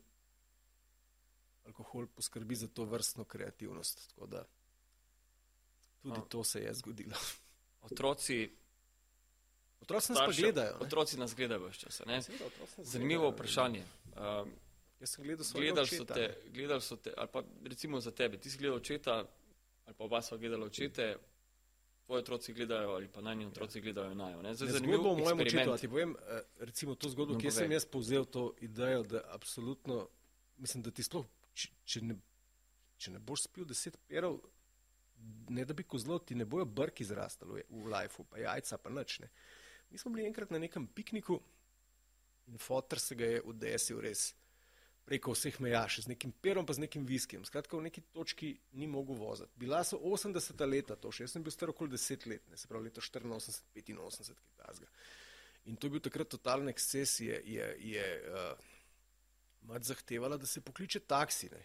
[1.68, 4.14] alkohol poskrbi za to vrstno kreativnost.
[4.28, 4.46] Da,
[6.02, 6.30] Tudi A.
[6.30, 7.16] to se je zgodilo.
[7.92, 8.52] Otroci.
[9.82, 10.78] Otroci nas staršev, gledajo.
[10.80, 10.86] Ne?
[10.86, 12.02] Otroci nas gledajo vse čas.
[12.78, 13.84] Zanimivo vprašanje.
[14.16, 14.52] Um,
[15.00, 16.38] Jaz sem gledal svoje očete.
[16.54, 19.26] Gledali so te, ali pa recimo za tebe, ti si gledal očeta,
[19.86, 21.16] ali pa oba sva gledala očete,
[22.06, 24.54] tvoji otroci gledajo ali pa najni otroci gledajo najo.
[24.54, 28.26] Zgodbo o mojem očetu, ti povem, eh, recimo to zgodbo, no, kje sem jaz povzel
[28.26, 30.08] to idejo, da absolutno,
[30.58, 32.16] mislim, da ti sploh, če, če, ne,
[32.98, 34.40] če ne boš spil deset perov,
[35.50, 39.20] ne da bi kozlo, ti ne bojo brki zrastali v, lifeu, pa jajca, pa nič.
[39.20, 39.30] Ne.
[39.92, 41.42] Mi smo bili enkrat na nekem pikniku
[42.48, 44.32] in fotor se ga je udesil res
[45.08, 47.46] preko vseh meja, še z nekim perom, pa z nekim viskim.
[47.48, 49.54] Skratka, v neki točki ni mogel voziti.
[49.60, 52.68] Bila so 80 leta, to še jaz sem bil star okoli 10 let, ne se
[52.68, 53.32] pravi leta 84,
[54.04, 54.90] 85, kaj tasga.
[55.72, 61.00] In to je bil takrat totalen eksces, je, je, je uh, zahtevala, da se pokliče
[61.08, 61.50] taksi.
[61.54, 61.64] Ne.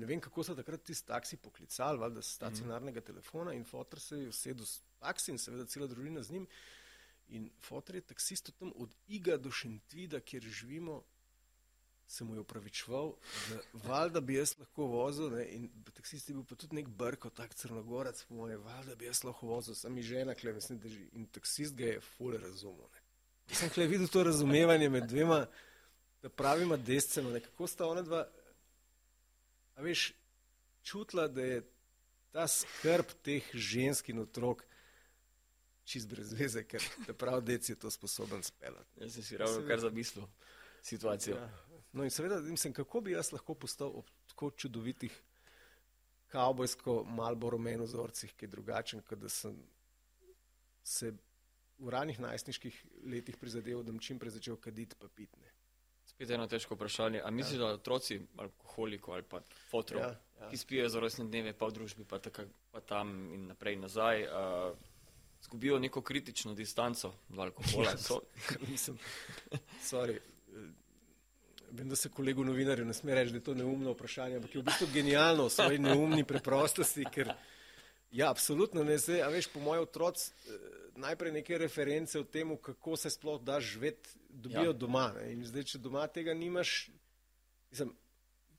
[0.00, 3.08] ne vem, kako so takrat tisti taksi poklicali, valjda z stacionarnega mm.
[3.10, 6.48] telefona in fotor se je usedel s taksi in seveda cela družina z njim.
[7.36, 11.02] In fotor je taksist tam od Iga do Šentvida, kjer živimo,
[12.08, 13.14] se mu je upravičeval,
[13.50, 17.30] da valjda bi jaz lahko vozil, ne, in taksist je bil pa tudi nek brko,
[17.30, 20.88] tak crnogorec, po moje, valjda bi jaz lahko vozil, sem mi žena, kle, mislim, da
[20.88, 22.86] že, in taksist ga je fule razumel.
[22.94, 23.54] Ne.
[23.54, 25.46] Sem kle videl to razumevanje med dvema,
[26.36, 28.22] pravima descema, ne, kako sta ona dva,
[29.74, 30.12] a veš,
[30.86, 31.60] čutila, da je
[32.32, 34.62] ta skrb teh žensk in otrok
[35.86, 36.82] čist brez veze, ker
[37.18, 39.00] prav dec je to sposoben speljati.
[39.00, 40.26] Jaz sem si ravno kar zamislil
[40.82, 41.36] situacijo.
[41.36, 41.50] Ja.
[41.96, 45.14] No in seveda, mislim, kako bi jaz lahko postal ob tako čudovitih
[46.28, 49.56] kavbojsko malbo rumen vzorcih, ki je drugačen, kot da sem
[50.84, 51.14] se
[51.78, 52.82] v ranih najstniških
[53.12, 55.48] letih prizadeval, da bom čim prej začel kaditi pa pitne.
[56.06, 57.24] Spet eno težko vprašanje.
[57.24, 57.64] A misliš, ja.
[57.64, 60.50] da otroci, alkoholiko ali pa fotor, ja, ja.
[60.50, 63.84] ki spijo za rojstne dneve, pa v družbi, pa, taka, pa tam in naprej in
[63.88, 64.28] nazaj,
[65.48, 67.90] zgubijo uh, neko kritično distanco do alkohola?
[67.90, 68.20] Ja, so...
[68.70, 68.98] Mislim,
[69.80, 70.20] sorry.
[71.70, 74.60] Vem, da se kolegu novinarju ne sme reči, da je to neumno vprašanje, ampak je
[74.60, 77.32] v bistvu genialno v svoji neumni preprostosti, ker
[78.12, 80.58] ja, absolutno ne zdaj, a veš, po moj otroc eh,
[80.96, 84.72] najprej neke reference o tem, kako se sploh da živeti, dobijo ja.
[84.72, 85.12] doma.
[85.18, 85.32] Ne?
[85.32, 86.90] In zdaj, če doma tega nimaš,
[87.70, 87.92] mislim,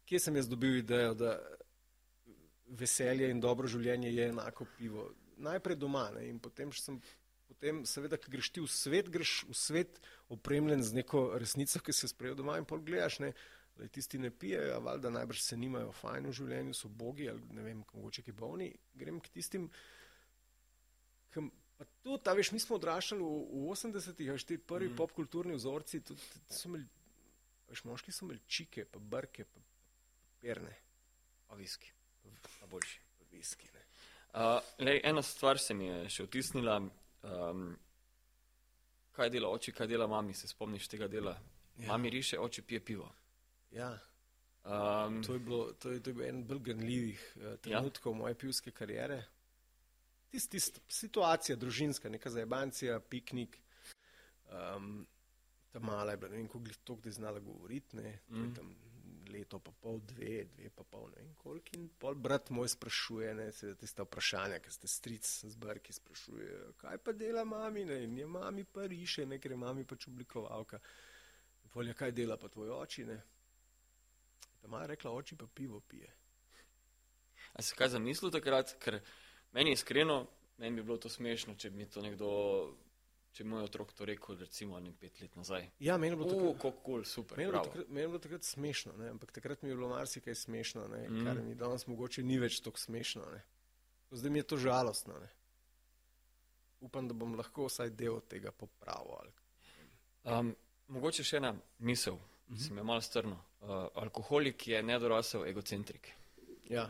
[0.05, 1.37] kje sem jaz dobil idejo, da
[2.67, 5.09] veselje in dobro življenje je enako pivo?
[5.37, 6.27] Najprej doma ne?
[6.29, 6.99] in potem sem
[7.57, 11.93] potem, seveda, ki greš ti v svet, greš v svet opremljen z neko resnico, ki
[11.93, 13.31] se sprejo doma in pol gledaš, ne,
[13.77, 17.65] da tisti ne pijejo, valjda najbrž se nimajo fajn v življenju, so bogi ali ne
[17.65, 18.69] vem, mogoče ki bolni.
[18.97, 19.69] Grem k tistim,
[21.33, 24.97] ki pa tudi, ta veš, mi smo odraščali v, v 80-ih, veš, ti prvi mm.
[24.97, 26.85] popkulturni vzorci, tudi so imeli,
[27.71, 29.65] veš, moški so imeli čike, pa brke, pa
[30.41, 30.77] perne.
[31.47, 31.89] Pa viski,
[32.59, 33.83] pa boljši, pa viski, ne.
[34.37, 36.81] Uh, lej, ena stvar se mi je še vtisnila,
[37.27, 37.75] Um,
[39.11, 41.35] kaj dela oči, kaj dela mami, se spomniš tega dela?
[41.77, 41.87] Ja.
[41.91, 43.09] Mami riše, oči pije pivo.
[43.71, 43.97] Ja.
[44.67, 48.17] Um, to, je bilo, to, je, to je bil en bolj grnljivih uh, trenutkov ja.
[48.17, 49.21] moje pivske kariere.
[50.31, 53.59] Tista tist, situacija, družinska, neka zajebancija, piknik.
[54.51, 55.05] Um,
[55.71, 57.97] ta mala je bila, ne vem, kako je to, kdaj znala govoriti.
[58.29, 58.53] Mm
[59.31, 61.75] leto, pa pol, dve, dve, pa pol, ne vem koliko.
[61.77, 66.59] In pol brat moj sprašuje, ne, se tiste vprašanja, ki ste stric zbr, ki sprašuje,
[66.81, 70.07] kaj pa dela mami, ne, in je mami pa riše, ne, ker je mami pač
[70.11, 70.79] oblikovalka.
[71.63, 73.19] In pol je, kaj dela pa tvoj oči, ne.
[74.61, 76.09] Ta mama je rekla, oči pa pivo pije.
[77.53, 78.99] A se kaj zamislil takrat, ker
[79.53, 80.25] meni iskreno,
[80.57, 82.29] meni bi bilo to smešno, če bi mi to nekdo
[83.37, 85.67] če bi moj otrok to rekel, recimo, ne pet let nazaj.
[85.85, 87.37] Ja, meni je bilo tako cool, cool, super.
[87.37, 89.11] Meni je bilo, bilo takrat smešno, ne?
[89.13, 91.19] ampak takrat mi je bilo marsikaj smešno, mm.
[91.25, 93.27] kar mi danes mogoče ni več tako smešno.
[93.33, 93.43] Ne?
[94.11, 95.19] Zdaj mi je to žalostno.
[95.21, 95.29] Ne?
[96.87, 99.29] Upam, da bom lahko vsaj del tega popravil.
[100.25, 100.49] Um,
[100.97, 102.65] mogoče še ena misel, mm -hmm.
[102.65, 103.37] se mi je malo strno.
[103.61, 106.09] Uh, alkoholik je nedorasel egocentrik.
[106.69, 106.89] Ja.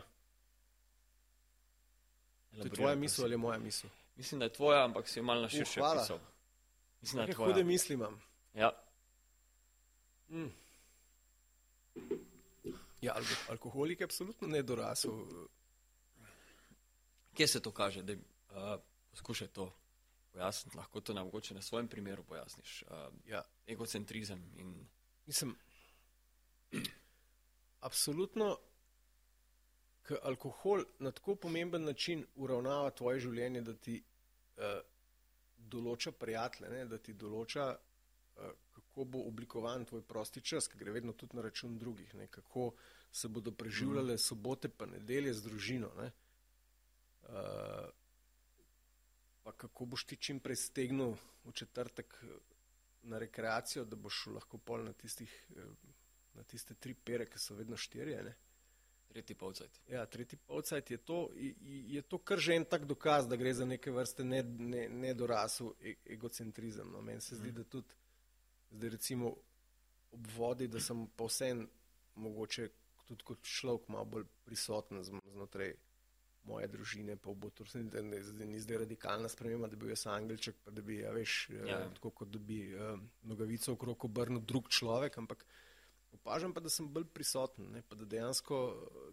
[2.56, 3.90] To je tvoja misel ali moja misel?
[4.16, 6.18] Mislim, da je tvoja, ampak si jo malo na širše pisal.
[7.00, 8.20] Mislim, da je hude misli imam.
[8.54, 8.70] Ja.
[10.28, 10.52] Mm.
[13.00, 15.12] Ja, al alkoholik je absolutno nedorasel.
[17.34, 18.80] Kje se to kaže, da uh,
[19.10, 19.72] poskušaj to
[20.32, 20.76] pojasniti?
[20.76, 22.82] Lahko to nam na svojem primeru pojasniš.
[22.82, 23.42] Uh, ja.
[23.66, 24.86] Egocentrizem in.
[25.26, 25.56] Mislim,
[27.80, 28.58] absolutno,
[30.02, 34.02] ker alkohol na tako pomemben način uravnava tvoje življenje, da ti
[34.56, 34.64] uh,
[35.70, 40.94] določa prijatelje, ne, da ti določa, uh, kako bo oblikovan tvoj prosti čas, ki gre
[40.96, 42.72] vedno tudi na račun drugih, ne, kako
[43.12, 44.24] se bodo preživljale mm.
[44.24, 45.92] sobote pa nedelje z družino.
[46.00, 46.10] Ne.
[47.28, 47.88] Uh,
[49.44, 51.14] pa kako boš ti čim prej stegnil
[51.44, 52.18] v četrtek
[53.08, 55.32] na rekreacijo, da boš lahko pol na, tistih,
[56.34, 58.22] na tiste tri pere, ki so vedno štirje.
[58.26, 58.34] Ne?
[59.18, 59.80] Tretji polcajt.
[59.90, 61.30] Ja, tretji polcajt je to,
[61.66, 65.90] je to kar že en tak dokaz, da gre za neke vrste nedorasel ne, ne
[65.90, 66.92] e, egocentrizem.
[66.92, 67.02] No.
[67.02, 67.96] Meni se zdi, da tudi
[68.70, 69.34] zdaj recimo
[70.14, 71.66] ob vodi, da sem pa vsem
[72.14, 72.68] mogoče
[73.08, 75.74] tudi kot človek malo bolj prisoten znotraj
[76.46, 80.06] moje družine, pa bo to resnici ne, ni zdaj radikalna sprememba, da bi bil jaz
[80.12, 81.80] angelček, pa da bi, ja, veš, ja.
[81.80, 82.94] Eh, tako kot da bi eh,
[83.26, 85.44] nogavico okrog obrnil drug človek, ampak
[86.12, 88.58] opažam pa, da sem bolj prisoten, ne, pa da dejansko,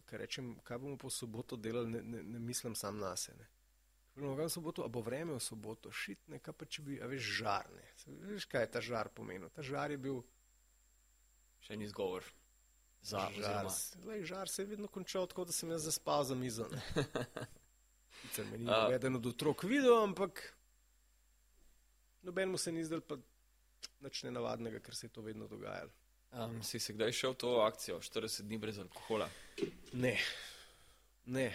[0.06, 3.48] kar rečem, kaj bomo po soboto delali, ne, ne, ne mislim sam na sebe.
[4.16, 7.08] Pravno, v soboto, a bo vreme v soboto, šit, ne, kaj pa če bi, a
[7.12, 7.84] veš, žarne.
[8.30, 9.50] Veš, kaj je ta žar pomenil?
[9.52, 10.22] Ta žar je bil.
[11.68, 12.24] Še ni zgovor.
[13.06, 13.68] Za, žar,
[14.08, 16.66] lej, žar se je vedno končal tako, da sem jaz zaspal za mizo.
[18.22, 20.41] Sicer me ni uh, eden od otrok videl, ampak
[22.26, 23.20] nobenemu se ni zdel pa
[24.02, 25.91] nič nenavadnega, ker se je to vedno dogajalo.
[26.36, 29.29] Um, si se kdaj šel v to akcijo, 40 dni brez alkohola?
[29.93, 30.17] Ne,
[31.25, 31.47] ne.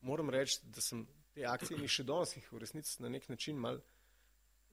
[0.00, 1.04] Moram reči, da sem
[1.34, 3.82] te akcije in še danes jih v resnici na nek način mal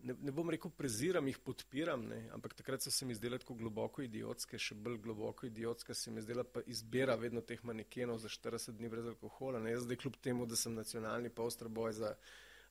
[0.03, 3.55] ne, ne bom rekel, preziram, jih podpiram, ne, ampak takrat so se mi zdele tako
[3.59, 8.31] globoko idiotske, še bolj globoko idiotske se mi zdela pa izbira vedno teh manekenov za
[8.31, 9.61] 40 dni brez alkohola.
[9.63, 12.15] Ne, jaz zdaj kljub temu, da sem nacionalni postraboj za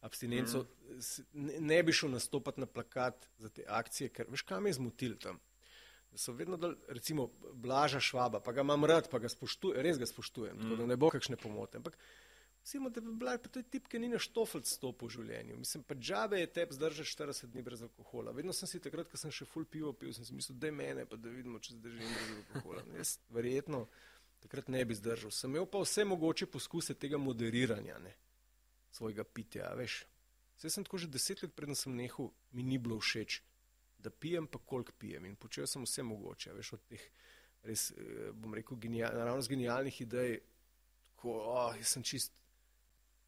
[0.03, 1.47] abstinenco, mm.
[1.47, 5.17] ne, ne bi šel nastopati na plakat za te akcije, ker veš, kam je zmotil
[5.21, 5.41] tam.
[6.15, 10.09] So vedno, dal, recimo, blaža švaba, pa ga imam rad, pa ga spoštujem, res ga
[10.09, 10.63] spoštujem, mm.
[10.63, 11.81] tako da ne bo kakšne pomote.
[11.81, 11.97] Ampak
[12.63, 15.57] Vsi imamo, da bi bila pa to tip, ki ni na štofel stopil v življenju.
[15.59, 18.31] Mislim, pa džabe je tep zdržati 40 dni brez alkohola.
[18.33, 20.77] Vedno sem si takrat, ko sem še full pivo pil, sem si mislil, da je
[20.79, 22.85] mene, pa da vidimo, če zdržim brez alkohola.
[23.01, 23.89] Jaz verjetno
[24.45, 25.35] takrat ne bi zdržal.
[25.35, 28.15] Sem imel pa vse mogoče poskuse tega moderiranja, ne,
[28.95, 30.05] svojega pitja, veš.
[30.59, 33.41] Vse sem tako že deset let predem sem nehal, mi ni bilo všeč,
[34.03, 35.27] da pijem pa koliko pijem.
[35.31, 37.09] In počel sem vse mogoče, veš, od teh
[37.63, 40.41] res, eh, bom rekel, genijal, naravno z genialnih idej,
[41.15, 42.33] tako, oh, jaz sem čist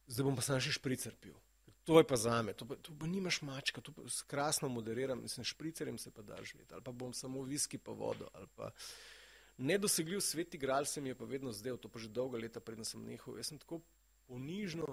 [0.06, 1.34] zdaj bom pa sam še špricer pil.
[1.84, 5.20] To je pa za me, to pa, to pa nimaš mačka, to pa krasno moderiram,
[5.20, 8.70] mislim, špricerjem se pa da živeti, ali pa bom samo viski pa vodo, ali pa
[9.58, 12.88] nedosegljiv svet igral se mi je pa vedno zdel, to pa že dolga leta predem
[12.88, 13.82] sem nehal, jaz sem tako
[14.24, 14.88] ponižno,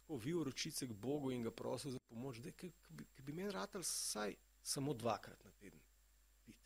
[0.00, 3.86] tako vil ročice k Bogu in ga prosil za pomoč, da ki bi meni ratal
[3.86, 4.34] saj
[4.64, 5.80] samo dvakrat na teden
[6.44, 6.56] pit.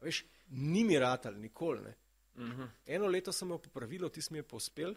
[0.00, 1.94] A veš, ni mi ratal, nikoli ne.
[2.34, 2.62] Uh mhm.
[2.62, 2.68] -huh.
[2.86, 4.94] Eno leto sem jo popravil, ti si mi je pospel,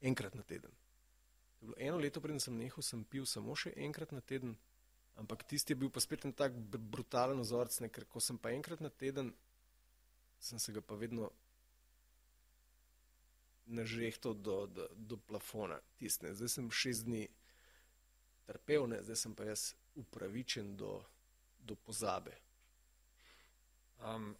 [0.00, 0.70] enkrat na teden.
[1.76, 4.56] Eno leto preden sem nehal, sem pil samo še enkrat na teden,
[5.16, 6.52] ampak tisti je bil pa spet en tak
[6.92, 9.34] brutalen ozorc, ker ko sem pa enkrat na teden,
[10.38, 11.32] sem se ga pa vedno
[13.66, 15.80] nažehtal do, do, do plafona.
[15.98, 16.34] Tisne.
[16.34, 17.28] Zdaj sem šest dni
[18.46, 19.02] trpel, ne?
[19.02, 20.98] zdaj sem pa jaz upravičen do,
[21.58, 22.36] do pozabe.
[23.98, 24.30] Um,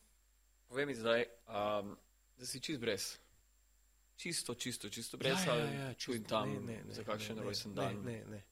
[0.71, 1.97] povej mi zdaj, um,
[2.39, 3.17] da si čist brez
[4.19, 7.75] čisto, čisto, čisto brez ja, ja, ja, čuj tam, ne, ne, ne, za kakšen rojsten
[7.75, 8.03] dan.
[8.03, 8.43] Ne, ne, ne.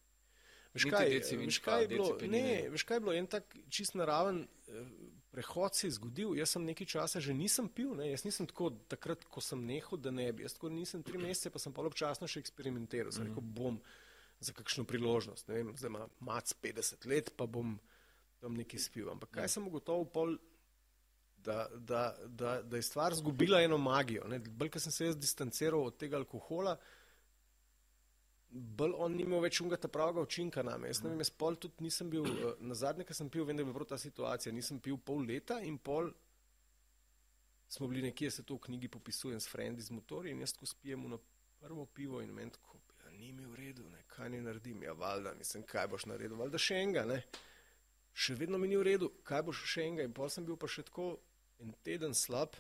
[0.76, 1.08] Veš kaj,
[1.40, 4.90] veš, kaj je bilo, ne, veš kaj je bilo, en tak čist naraven eh,
[5.32, 8.70] prehod se je zgodil, jaz sem nekaj časa že nisem pil, ne, jaz nisem tako
[8.88, 11.82] takrat, ko sem nehal, da ne bi, jaz tako nisem tri mesece, pa sem pa
[11.82, 13.80] občasno še eksperimentiral, sem rekel, bom
[14.40, 17.78] za kakšno priložnost, ne vem, zdaj ima mac 50 let, pa bom
[18.40, 20.36] tam nekaj spil, ampak kaj sem ugotovil pol
[21.46, 24.26] da, da, da, da je stvar izgubila eno magijo.
[24.48, 26.76] Bolj, ker sem se jaz distanciral od tega alkohola,
[28.50, 30.90] bolj on ni imel več unga pravega učinka na me.
[30.90, 33.56] Jaz ne vem, jaz pol tudi nisem bil, eh, na zadnje, ker sem pil, vem,
[33.56, 36.10] da je bila ta situacija, nisem pil pol leta in pol
[37.68, 40.66] smo bili nekje, se to v knjigi popisujem s frendi z motorji in jaz ko
[40.66, 41.18] spijem na
[41.60, 42.78] prvo pivo in meni tako,
[43.18, 46.60] ni mi v redu, ne, kaj ne naredim, ja, valjda, mislim, kaj boš naredil, valjda
[46.60, 47.22] še enega, ne.
[48.16, 50.68] Še vedno mi ni v redu, kaj boš še enega in pol sem bil pa
[50.70, 51.16] še tako
[51.60, 52.56] en teden slab,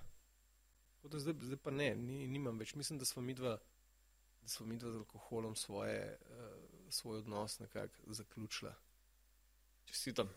[1.12, 2.74] zdaj, zdaj pa ne, ni, nimam več.
[2.74, 3.56] Mislim, da smo mi dva,
[4.42, 6.00] da smo mi dva z alkoholom svoje,
[6.30, 8.74] uh, svoj odnos nekako zaključila.
[9.86, 10.30] Čestitam.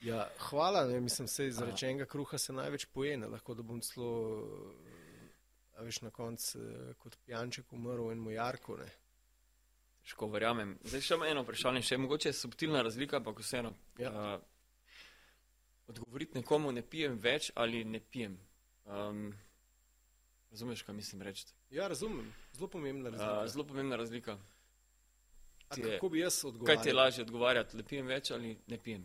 [0.00, 4.10] Ja, hvala, ne, mislim, se iz rečenega kruha se največ pojene, lahko da bom celo,
[5.74, 8.88] a veš, na koncu uh, kot pijanček umrl in mojarko, ne.
[10.08, 10.70] Težko verjamem.
[10.88, 13.74] Zdaj še eno vprašanje, še mogoče je subtilna razlika, pa vseeno.
[14.00, 14.08] Ja.
[14.08, 14.46] Uh,
[15.92, 18.38] odgovoriti nekomu, ne pijem več ali ne pijem.
[18.88, 19.26] Um,
[20.48, 21.44] razumeš, kaj mislim reči?
[21.76, 22.30] Ja, razumem.
[22.56, 23.34] Zelo pomembna razlika.
[23.34, 24.38] Uh, zelo pomembna razlika.
[25.76, 26.70] Je, kako bi jaz odgovoril?
[26.70, 29.04] Kaj ti je lažje odgovarjati, da pijem več ali ne pijem?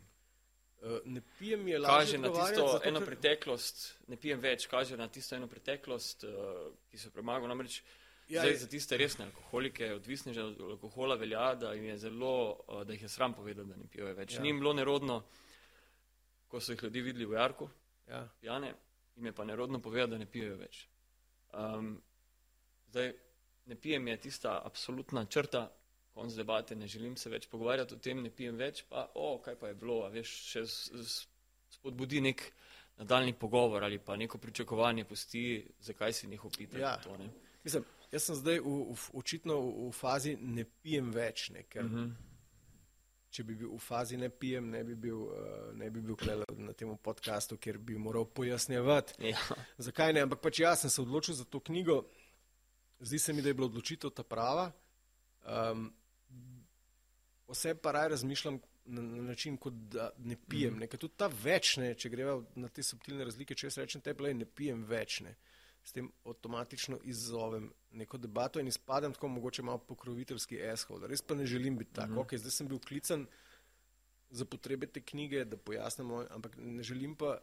[0.80, 1.98] Uh, ne pijem je lažje.
[1.98, 3.10] Kaže na tisto zato, eno ker...
[3.12, 7.52] preteklost, ne pijem več, kaže na tisto eno preteklost, uh, ki se premaga.
[7.52, 7.82] Namreč
[8.30, 12.64] Ja, Zdaj, za tiste resne alkoholike, odvisne že od alkohola, velja, da jim je zelo,
[12.68, 14.38] uh, da jih je sram povedati, da ne pijo več.
[14.38, 14.42] Ja.
[14.42, 15.24] Ni jim bilo nerodno,
[16.48, 17.70] ko so jih ljudi videli v Jarku,
[18.08, 18.24] ja.
[18.40, 18.74] pijane,
[19.16, 20.88] jim je pa nerodno povedati, da ne pijo več.
[21.54, 21.98] Um,
[22.88, 23.14] zdaj,
[23.66, 25.68] ne pijem je tista absolutna črta,
[26.14, 29.58] konc debate, ne želim se več pogovarjati o tem, ne pijem več, pa o, kaj
[29.60, 30.66] pa je bilo, a veš, še
[31.74, 32.44] spodbudi nek
[33.02, 35.44] nadaljni pogovor ali pa neko pričakovanje pusti,
[35.82, 36.78] zakaj si njih opita.
[36.78, 36.98] Ja.
[37.04, 37.30] To, ne.
[37.64, 41.86] Mislim, jaz sem zdaj v, v, očitno v, v fazi ne pijem več, ne, ker
[41.86, 42.04] uh mhm.
[42.06, 42.32] -huh.
[43.34, 46.18] če bi bil v fazi ne pijem, ne bi bil, uh, ne bi bil
[46.58, 49.40] na tem podkastu, ker bi moral pojasnjevati, ja.
[49.78, 50.22] zakaj ne.
[50.22, 52.04] Ampak pač jaz sem se odločil za to knjigo,
[53.00, 54.72] zdi se mi, da je bila odločitev ta prava.
[55.46, 55.94] Um,
[57.48, 60.74] Vse pa raj razmišljam na, na način, kot da ne pijem.
[60.74, 60.80] Mm.
[60.80, 64.46] Ne, tudi ta večne, če greva na te subtilne razlike, če jaz rečem teple, ne
[64.46, 65.36] pijem večne.
[65.84, 71.04] S tem avtomatično izzovem neko debato in izpadem tako mogoče malo pokroviteljski eshold.
[71.12, 72.12] Res pa ne želim biti tako.
[72.12, 72.26] Mm -hmm.
[72.26, 73.28] okay, zdaj sem bil klican
[74.30, 77.38] za potrebe te knjige, da pojasnim, ampak ne želim pa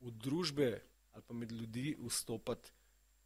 [0.00, 0.80] v družbe
[1.12, 2.70] ali pa med ljudi vstopati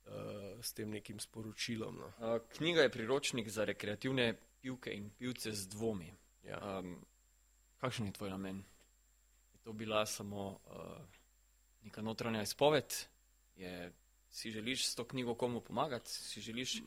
[0.07, 0.13] uh,
[0.61, 1.99] s tem nekim sporočilom.
[1.99, 2.07] No.
[2.07, 6.15] Uh, knjiga je priročnik za rekreativne pivke in pivce z dvomi.
[6.45, 6.79] Ja.
[6.79, 6.97] Um,
[7.79, 8.65] kakšen je tvoj namen?
[9.53, 11.05] Je to bila samo uh,
[11.83, 12.95] neka notranja izpoved?
[13.57, 13.93] Je,
[14.35, 16.11] si želiš s to knjigo komu pomagati?
[16.11, 16.83] Si želiš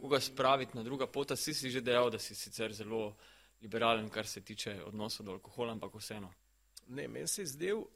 [0.00, 1.36] koga spraviti na druga pota?
[1.36, 3.16] Si si že dejal, da si sicer zelo
[3.62, 6.32] liberalen, kar se tiče odnosa do alkohola, ampak vseeno.
[6.88, 7.88] Ne, meni se je zdel, uh,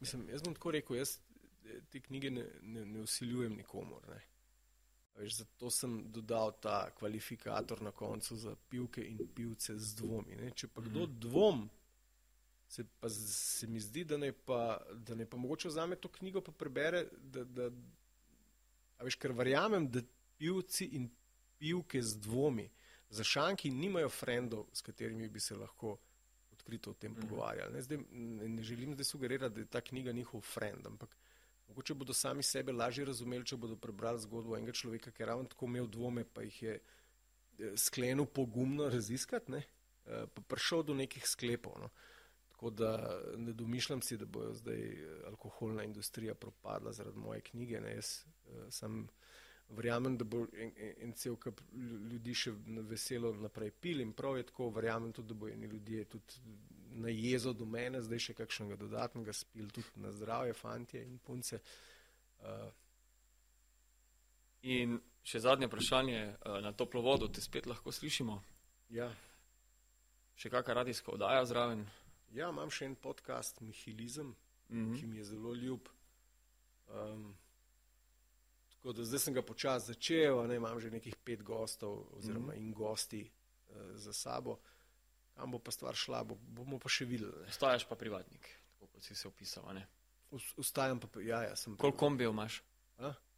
[0.00, 1.18] mislim, jaz bom tako rekel, jaz
[1.64, 4.08] eh, te knjige ne, ne, ne usiljujem nikomor.
[4.08, 4.22] Ne.
[5.18, 10.36] Veš, zato sem dodal ta kvalifikator na koncu za pivke in pivce z dvomi.
[10.36, 10.50] Ne.
[10.50, 11.20] Če pa kdo mhm.
[11.20, 11.68] dvom,
[12.68, 16.40] se, pa, se mi zdi, da ne pa, da ne pa mogoče vzame to knjigo
[16.40, 17.68] pa prebere, da, da,
[19.04, 20.02] veš, ker verjamem, da
[20.38, 21.08] pivci in
[21.58, 22.68] pivke z dvomi,
[23.10, 25.96] za šanki nimajo frendov, s katerimi bi se lahko
[26.52, 27.20] odkrito o tem mhm.
[27.20, 27.74] pogovarjali.
[27.74, 31.16] Ne, zdaj, ne, želim zdaj sugerirati, da je ta knjiga njihov frend, ampak
[31.70, 35.46] Mogoče bodo sami sebe lažje razumeli, če bodo prebrali zgodbo enega človeka, ki je ravno
[35.52, 39.60] tako imel dvome, pa jih je eh, sklenil pogumno raziskati, ne?
[40.06, 41.76] Eh, pa prišel do nekih sklepov.
[41.78, 41.92] No?
[42.60, 47.80] Tako da ne domišljam si, da bo zdaj eh, alkoholna industrija propadla zaradi moje knjige.
[47.80, 47.94] Ne?
[47.94, 48.10] Jaz
[48.68, 49.06] sem
[49.70, 51.62] verjamem, da bo en, en cel kup
[52.10, 52.52] ljudi še
[52.90, 56.42] veselo naprej pil in prav je tako, verjamem tudi, da bo eni ljudje tudi
[57.00, 61.62] na jezo do mene, zdaj še kakšnega dodatnega spil, tudi na zdravje, fantje in punce.
[62.44, 62.68] Uh,
[64.68, 68.36] in še zadnje vprašanje uh, na toplo vodo, te spet lahko slišimo.
[68.92, 69.08] Ja.
[70.36, 71.86] Še kakšna radijska oddaja zraven?
[72.30, 74.34] Ja, imam še en podcast, Mihilizem,
[74.68, 75.00] mm -hmm.
[75.00, 75.88] ki mi je zelo ljub.
[76.88, 77.36] Um,
[78.70, 82.50] tako da zdaj sem ga počasi začel, ne, imam že nekih pet gostov oziroma mm
[82.50, 82.58] -hmm.
[82.58, 83.30] in gosti
[83.68, 84.58] uh, za sabo.
[85.34, 87.32] Kam bo pa stvar šla, bo, bomo pa še videli.
[87.48, 89.64] Ostaješ pa privatnik, tako kot si se opisal.
[90.56, 91.76] Ostajam pa, ja, ja sem.
[91.76, 92.62] Koliko kombijev imaš?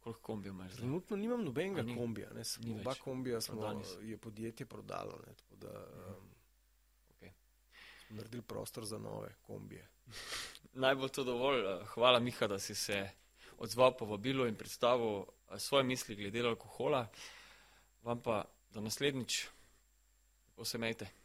[0.03, 0.73] Koliko kombijev imaš?
[0.73, 2.29] Trenutno nimam nobenega ni, kombija.
[2.79, 5.21] Oba kombija smo, je podjetje prodalo.
[5.27, 6.32] Ne, tako da um,
[8.13, 9.87] naredili prostor za nove kombije.
[10.73, 11.63] Naj bo to dovolj.
[11.85, 13.09] Hvala, Miha, da si se
[13.57, 17.07] odzval po vabilu in predstavil eh, svoje misli glede alkohola.
[18.03, 19.47] Vam pa do naslednjič,
[20.47, 21.22] lepo se mejte.